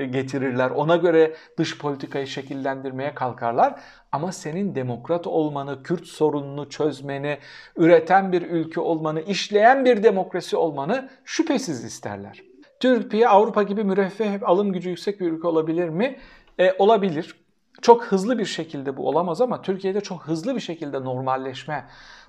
getirirler. 0.05 0.69
Ona 0.69 0.95
göre 0.95 1.33
dış 1.57 1.77
politikayı 1.77 2.27
şekillendirmeye 2.27 3.13
kalkarlar. 3.13 3.79
Ama 4.11 4.31
senin 4.31 4.75
demokrat 4.75 5.27
olmanı, 5.27 5.83
Kürt 5.83 6.05
sorununu 6.05 6.69
çözmeni, 6.69 7.37
üreten 7.77 8.31
bir 8.31 8.41
ülke 8.41 8.79
olmanı, 8.79 9.21
işleyen 9.21 9.85
bir 9.85 10.03
demokrasi 10.03 10.57
olmanı 10.57 11.09
şüphesiz 11.25 11.83
isterler. 11.83 12.41
Türkiye 12.79 13.27
Avrupa 13.27 13.63
gibi 13.63 13.83
müreffeh, 13.83 14.39
alım 14.43 14.73
gücü 14.73 14.89
yüksek 14.89 15.19
bir 15.19 15.31
ülke 15.31 15.47
olabilir 15.47 15.89
mi? 15.89 16.19
E, 16.59 16.75
olabilir. 16.79 17.35
Çok 17.81 18.05
hızlı 18.05 18.39
bir 18.39 18.45
şekilde 18.45 18.97
bu 18.97 19.07
olamaz 19.07 19.41
ama 19.41 19.61
Türkiye'de 19.61 20.01
çok 20.01 20.23
hızlı 20.27 20.55
bir 20.55 20.59
şekilde 20.59 21.03
normalleşme 21.03 21.85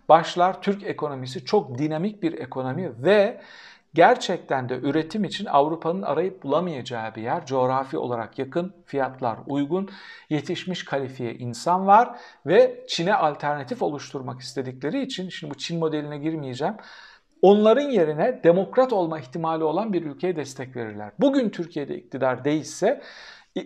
başlar. 0.08 0.62
Türk 0.62 0.82
ekonomisi 0.82 1.44
çok 1.44 1.78
dinamik 1.78 2.22
bir 2.22 2.38
ekonomi 2.38 2.92
ve 3.04 3.40
gerçekten 3.94 4.68
de 4.68 4.74
üretim 4.74 5.24
için 5.24 5.46
Avrupa'nın 5.46 6.02
arayıp 6.02 6.42
bulamayacağı 6.42 7.14
bir 7.14 7.22
yer. 7.22 7.46
Coğrafi 7.46 7.98
olarak 7.98 8.38
yakın, 8.38 8.74
fiyatlar 8.86 9.38
uygun, 9.46 9.90
yetişmiş 10.30 10.84
kalifiye 10.84 11.34
insan 11.34 11.86
var 11.86 12.18
ve 12.46 12.84
Çin'e 12.88 13.14
alternatif 13.14 13.82
oluşturmak 13.82 14.40
istedikleri 14.40 15.02
için, 15.02 15.28
şimdi 15.28 15.54
bu 15.54 15.58
Çin 15.58 15.78
modeline 15.78 16.18
girmeyeceğim, 16.18 16.74
onların 17.42 17.90
yerine 17.90 18.40
demokrat 18.44 18.92
olma 18.92 19.20
ihtimali 19.20 19.64
olan 19.64 19.92
bir 19.92 20.02
ülkeye 20.02 20.36
destek 20.36 20.76
verirler. 20.76 21.12
Bugün 21.20 21.50
Türkiye'de 21.50 21.96
iktidar 21.96 22.44
değilse 22.44 23.02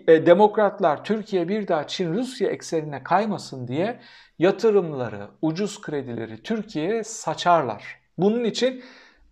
demokratlar 0.08 1.04
Türkiye 1.04 1.48
bir 1.48 1.68
daha 1.68 1.86
Çin-Rusya 1.86 2.50
eksenine 2.50 3.02
kaymasın 3.02 3.68
diye 3.68 4.00
yatırımları, 4.38 5.28
ucuz 5.42 5.80
kredileri 5.80 6.42
Türkiye'ye 6.42 7.04
saçarlar. 7.04 8.00
Bunun 8.18 8.44
için 8.44 8.84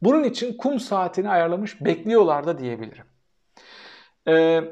bunun 0.02 0.24
için 0.24 0.56
kum 0.56 0.80
saatini 0.80 1.28
ayarlamış 1.28 1.80
bekliyorlar 1.80 2.46
da 2.46 2.58
diyebilirim. 2.58 3.04
Ee, 4.28 4.64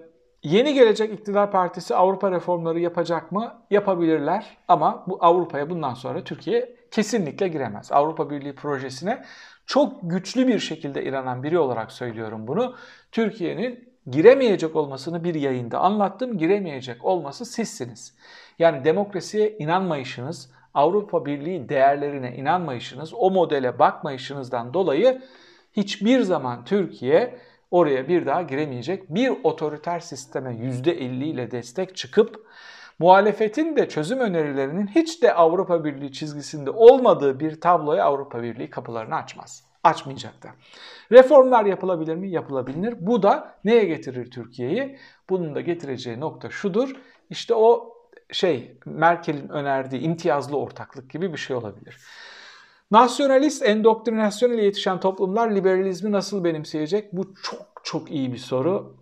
yeni 0.42 0.74
gelecek 0.74 1.12
iktidar 1.12 1.50
partisi 1.50 1.94
Avrupa 1.94 2.30
reformları 2.30 2.80
yapacak 2.80 3.32
mı? 3.32 3.62
Yapabilirler 3.70 4.56
ama 4.68 5.04
bu 5.06 5.18
Avrupa'ya 5.20 5.70
bundan 5.70 5.94
sonra 5.94 6.24
Türkiye 6.24 6.76
kesinlikle 6.90 7.48
giremez. 7.48 7.92
Avrupa 7.92 8.30
Birliği 8.30 8.54
projesine 8.54 9.24
çok 9.66 9.98
güçlü 10.02 10.48
bir 10.48 10.58
şekilde 10.58 11.04
inanan 11.04 11.42
biri 11.42 11.58
olarak 11.58 11.92
söylüyorum 11.92 12.46
bunu. 12.46 12.76
Türkiye'nin 13.12 13.89
giremeyecek 14.06 14.76
olmasını 14.76 15.24
bir 15.24 15.34
yayında 15.34 15.78
anlattım. 15.78 16.38
Giremeyecek 16.38 17.04
olması 17.04 17.44
sizsiniz. 17.44 18.14
Yani 18.58 18.84
demokrasiye 18.84 19.56
inanmayışınız, 19.58 20.50
Avrupa 20.74 21.26
Birliği 21.26 21.68
değerlerine 21.68 22.36
inanmayışınız, 22.36 23.14
o 23.14 23.30
modele 23.30 23.78
bakmayışınızdan 23.78 24.74
dolayı 24.74 25.22
hiçbir 25.72 26.20
zaman 26.20 26.64
Türkiye 26.64 27.38
oraya 27.70 28.08
bir 28.08 28.26
daha 28.26 28.42
giremeyecek. 28.42 29.14
Bir 29.14 29.32
otoriter 29.44 30.00
sisteme 30.00 30.50
%50 30.50 31.24
ile 31.24 31.50
destek 31.50 31.96
çıkıp 31.96 32.46
muhalefetin 32.98 33.76
de 33.76 33.88
çözüm 33.88 34.20
önerilerinin 34.20 34.86
hiç 34.86 35.22
de 35.22 35.34
Avrupa 35.34 35.84
Birliği 35.84 36.12
çizgisinde 36.12 36.70
olmadığı 36.70 37.40
bir 37.40 37.60
tabloya 37.60 38.04
Avrupa 38.04 38.42
Birliği 38.42 38.70
kapılarını 38.70 39.14
açmaz. 39.14 39.69
Açmayacak 39.84 40.42
da. 40.42 40.48
Reformlar 41.12 41.64
yapılabilir 41.64 42.14
mi? 42.14 42.30
Yapılabilir. 42.30 42.94
Bu 43.00 43.22
da 43.22 43.54
neye 43.64 43.84
getirir 43.84 44.30
Türkiye'yi? 44.30 44.98
Bunun 45.30 45.54
da 45.54 45.60
getireceği 45.60 46.20
nokta 46.20 46.50
şudur. 46.50 46.92
İşte 47.30 47.54
o 47.54 47.94
şey 48.32 48.78
Merkel'in 48.84 49.48
önerdiği 49.48 50.02
imtiyazlı 50.02 50.58
ortaklık 50.58 51.10
gibi 51.10 51.32
bir 51.32 51.38
şey 51.38 51.56
olabilir. 51.56 51.96
Nasyonalist 52.90 53.62
endoktrinasyonel 53.62 54.58
yetişen 54.58 55.00
toplumlar 55.00 55.50
liberalizmi 55.50 56.12
nasıl 56.12 56.44
benimseyecek? 56.44 57.12
Bu 57.12 57.34
çok 57.42 57.80
çok 57.84 58.10
iyi 58.10 58.32
bir 58.32 58.38
soru. 58.38 58.96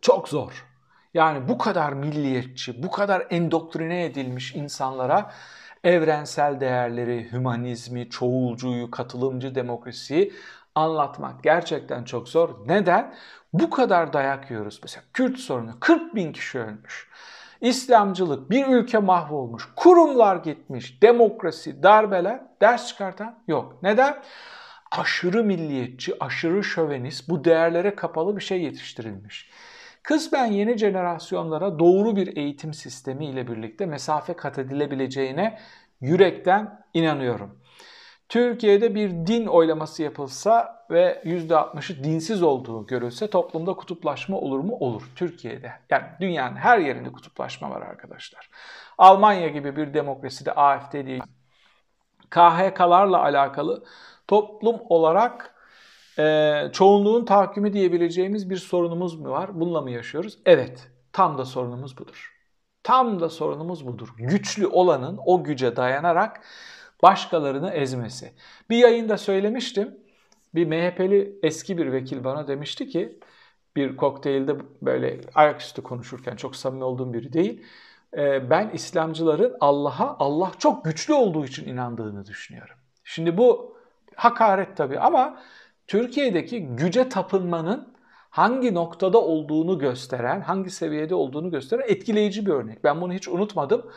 Çok 0.00 0.28
zor. 0.28 0.66
Yani 1.14 1.48
bu 1.48 1.58
kadar 1.58 1.92
milliyetçi, 1.92 2.82
bu 2.82 2.90
kadar 2.90 3.26
endoktrine 3.30 4.04
edilmiş 4.04 4.54
insanlara 4.54 5.32
evrensel 5.84 6.60
değerleri, 6.60 7.32
hümanizmi, 7.32 8.10
çoğulcuyu, 8.10 8.90
katılımcı 8.90 9.54
demokrasiyi 9.54 10.32
anlatmak 10.74 11.42
gerçekten 11.42 12.04
çok 12.04 12.28
zor. 12.28 12.48
Neden? 12.66 13.14
Bu 13.52 13.70
kadar 13.70 14.12
dayak 14.12 14.50
yiyoruz. 14.50 14.80
Mesela 14.82 15.04
Kürt 15.12 15.38
sorunu 15.38 15.80
40 15.80 16.14
bin 16.14 16.32
kişi 16.32 16.58
ölmüş. 16.58 17.08
İslamcılık, 17.60 18.50
bir 18.50 18.66
ülke 18.66 18.98
mahvolmuş, 18.98 19.68
kurumlar 19.76 20.36
gitmiş, 20.36 21.02
demokrasi, 21.02 21.82
darbeler, 21.82 22.40
ders 22.60 22.88
çıkartan 22.88 23.38
yok. 23.48 23.82
Neden? 23.82 24.22
Aşırı 24.90 25.44
milliyetçi, 25.44 26.24
aşırı 26.24 26.64
şövenist, 26.64 27.28
bu 27.28 27.44
değerlere 27.44 27.94
kapalı 27.94 28.36
bir 28.36 28.42
şey 28.42 28.62
yetiştirilmiş. 28.62 29.50
Kısmen 30.08 30.46
yeni 30.46 30.78
jenerasyonlara 30.78 31.78
doğru 31.78 32.16
bir 32.16 32.36
eğitim 32.36 32.74
sistemi 32.74 33.26
ile 33.26 33.48
birlikte 33.48 33.86
mesafe 33.86 34.36
kat 34.36 34.58
edilebileceğine 34.58 35.58
yürekten 36.00 36.84
inanıyorum. 36.94 37.60
Türkiye'de 38.28 38.94
bir 38.94 39.10
din 39.10 39.46
oylaması 39.46 40.02
yapılsa 40.02 40.84
ve 40.90 41.22
%60'ı 41.24 42.04
dinsiz 42.04 42.42
olduğu 42.42 42.86
görülse 42.86 43.30
toplumda 43.30 43.74
kutuplaşma 43.74 44.36
olur 44.36 44.60
mu? 44.60 44.76
Olur. 44.80 45.02
Türkiye'de. 45.16 45.72
Yani 45.90 46.04
dünyanın 46.20 46.56
her 46.56 46.78
yerinde 46.78 47.12
kutuplaşma 47.12 47.70
var 47.70 47.82
arkadaşlar. 47.82 48.50
Almanya 48.98 49.48
gibi 49.48 49.76
bir 49.76 49.94
demokraside 49.94 50.52
AFD 50.52 50.92
değil. 50.92 51.22
KHK'larla 52.30 53.22
alakalı 53.22 53.84
toplum 54.28 54.76
olarak 54.88 55.57
e, 56.18 56.70
çoğunluğun 56.72 57.24
tahakkümü 57.24 57.72
diyebileceğimiz 57.72 58.50
bir 58.50 58.56
sorunumuz 58.56 59.20
mu 59.20 59.30
var? 59.30 59.60
Bununla 59.60 59.80
mı 59.80 59.90
yaşıyoruz? 59.90 60.38
Evet. 60.46 60.90
Tam 61.12 61.38
da 61.38 61.44
sorunumuz 61.44 61.98
budur. 61.98 62.34
Tam 62.82 63.20
da 63.20 63.28
sorunumuz 63.28 63.86
budur. 63.86 64.08
Güçlü 64.18 64.66
olanın 64.66 65.18
o 65.26 65.44
güce 65.44 65.76
dayanarak 65.76 66.40
başkalarını 67.02 67.70
ezmesi. 67.70 68.32
Bir 68.70 68.76
yayında 68.76 69.18
söylemiştim. 69.18 69.98
Bir 70.54 70.66
MHP'li 70.66 71.38
eski 71.42 71.78
bir 71.78 71.92
vekil 71.92 72.24
bana 72.24 72.48
demişti 72.48 72.88
ki 72.88 73.18
bir 73.76 73.96
kokteylde 73.96 74.56
böyle 74.82 75.20
ayaküstü 75.34 75.82
konuşurken 75.82 76.36
çok 76.36 76.56
samimi 76.56 76.84
olduğum 76.84 77.12
biri 77.12 77.32
değil. 77.32 77.62
E, 78.16 78.50
ben 78.50 78.70
İslamcıların 78.70 79.56
Allah'a 79.60 80.16
Allah 80.18 80.52
çok 80.58 80.84
güçlü 80.84 81.14
olduğu 81.14 81.44
için 81.44 81.68
inandığını 81.68 82.26
düşünüyorum. 82.26 82.76
Şimdi 83.04 83.36
bu 83.38 83.76
hakaret 84.16 84.76
tabii 84.76 85.00
ama 85.00 85.40
Türkiye'deki 85.88 86.66
güce 86.66 87.08
tapınmanın 87.08 87.94
hangi 88.30 88.74
noktada 88.74 89.20
olduğunu 89.20 89.78
gösteren, 89.78 90.40
hangi 90.40 90.70
seviyede 90.70 91.14
olduğunu 91.14 91.50
gösteren 91.50 91.84
etkileyici 91.88 92.46
bir 92.46 92.52
örnek. 92.52 92.84
Ben 92.84 93.00
bunu 93.00 93.12
hiç 93.12 93.28
unutmadım. 93.28 93.90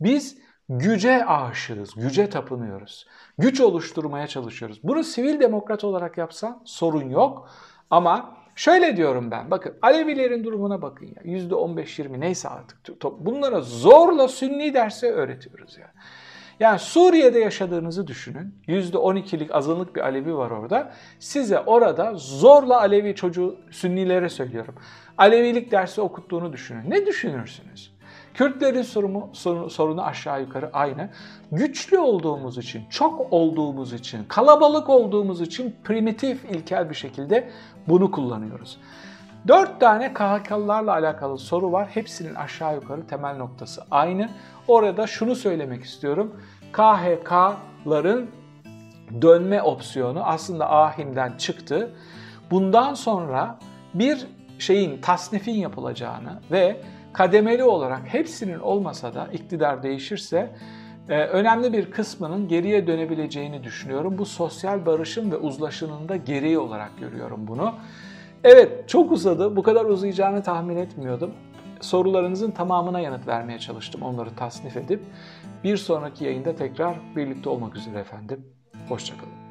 Biz 0.00 0.38
güce 0.68 1.24
aşığız, 1.24 1.94
güce 1.94 2.30
tapınıyoruz. 2.30 3.06
Güç 3.38 3.60
oluşturmaya 3.60 4.26
çalışıyoruz. 4.26 4.80
Bunu 4.82 5.04
sivil 5.04 5.40
demokrat 5.40 5.84
olarak 5.84 6.18
yapsan 6.18 6.62
sorun 6.64 7.10
yok. 7.10 7.50
Ama 7.90 8.36
şöyle 8.54 8.96
diyorum 8.96 9.30
ben, 9.30 9.50
bakın 9.50 9.74
Alevilerin 9.82 10.44
durumuna 10.44 10.82
bakın 10.82 11.06
ya. 11.06 11.22
%15-20 11.22 12.20
neyse 12.20 12.48
artık. 12.48 13.02
Bunlara 13.18 13.60
zorla 13.60 14.28
sünni 14.28 14.74
dersi 14.74 15.06
öğretiyoruz 15.06 15.76
ya. 15.76 15.80
Yani. 15.80 15.92
Yani 16.60 16.78
Suriye'de 16.78 17.38
yaşadığınızı 17.38 18.06
düşünün. 18.06 18.54
%12'lik 18.68 19.54
azınlık 19.54 19.96
bir 19.96 20.00
Alevi 20.00 20.36
var 20.36 20.50
orada. 20.50 20.92
Size 21.18 21.60
orada 21.60 22.14
zorla 22.14 22.80
Alevi 22.80 23.14
çocuğu 23.14 23.56
Sünnilere 23.70 24.28
söylüyorum. 24.28 24.74
Alevilik 25.18 25.70
dersi 25.70 26.00
okuttuğunu 26.00 26.52
düşünün. 26.52 26.90
Ne 26.90 27.06
düşünürsünüz? 27.06 27.98
Kürtlerin 28.34 28.82
sorunu, 28.82 29.30
sorunu, 29.70 30.02
aşağı 30.02 30.40
yukarı 30.40 30.70
aynı. 30.72 31.10
Güçlü 31.52 31.98
olduğumuz 31.98 32.58
için, 32.58 32.82
çok 32.90 33.32
olduğumuz 33.32 33.92
için, 33.92 34.24
kalabalık 34.28 34.88
olduğumuz 34.88 35.40
için 35.40 35.76
primitif, 35.84 36.44
ilkel 36.44 36.90
bir 36.90 36.94
şekilde 36.94 37.50
bunu 37.88 38.10
kullanıyoruz. 38.10 38.78
Dört 39.48 39.80
tane 39.80 40.14
KHK'lılarla 40.14 40.92
alakalı 40.92 41.38
soru 41.38 41.72
var. 41.72 41.88
Hepsinin 41.90 42.34
aşağı 42.34 42.74
yukarı 42.74 43.06
temel 43.06 43.36
noktası 43.36 43.82
aynı. 43.90 44.28
Orada 44.68 45.06
şunu 45.06 45.34
söylemek 45.34 45.84
istiyorum. 45.84 46.40
KHK'ların 46.72 48.30
dönme 49.22 49.62
opsiyonu 49.62 50.24
aslında 50.24 50.72
ahimden 50.72 51.32
çıktı. 51.38 51.90
Bundan 52.50 52.94
sonra 52.94 53.58
bir 53.94 54.26
şeyin 54.58 55.00
tasnifin 55.00 55.54
yapılacağını 55.54 56.40
ve 56.50 56.80
kademeli 57.12 57.64
olarak 57.64 58.00
hepsinin 58.04 58.58
olmasa 58.58 59.14
da 59.14 59.28
iktidar 59.32 59.82
değişirse 59.82 60.50
e, 61.08 61.20
önemli 61.20 61.72
bir 61.72 61.90
kısmının 61.90 62.48
geriye 62.48 62.86
dönebileceğini 62.86 63.64
düşünüyorum. 63.64 64.18
Bu 64.18 64.26
sosyal 64.26 64.86
barışın 64.86 65.30
ve 65.30 65.36
uzlaşının 65.36 66.08
da 66.08 66.16
gereği 66.16 66.58
olarak 66.58 66.98
görüyorum 67.00 67.48
bunu. 67.48 67.74
Evet 68.44 68.88
çok 68.88 69.12
uzadı. 69.12 69.56
Bu 69.56 69.62
kadar 69.62 69.84
uzayacağını 69.84 70.42
tahmin 70.42 70.76
etmiyordum. 70.76 71.30
Sorularınızın 71.80 72.50
tamamına 72.50 73.00
yanıt 73.00 73.26
vermeye 73.26 73.58
çalıştım 73.58 74.02
onları 74.02 74.36
tasnif 74.36 74.76
edip. 74.76 75.04
Bir 75.64 75.76
sonraki 75.76 76.24
yayında 76.24 76.56
tekrar 76.56 76.96
birlikte 77.16 77.48
olmak 77.48 77.76
üzere 77.76 77.98
efendim. 77.98 78.46
Hoşçakalın. 78.88 79.47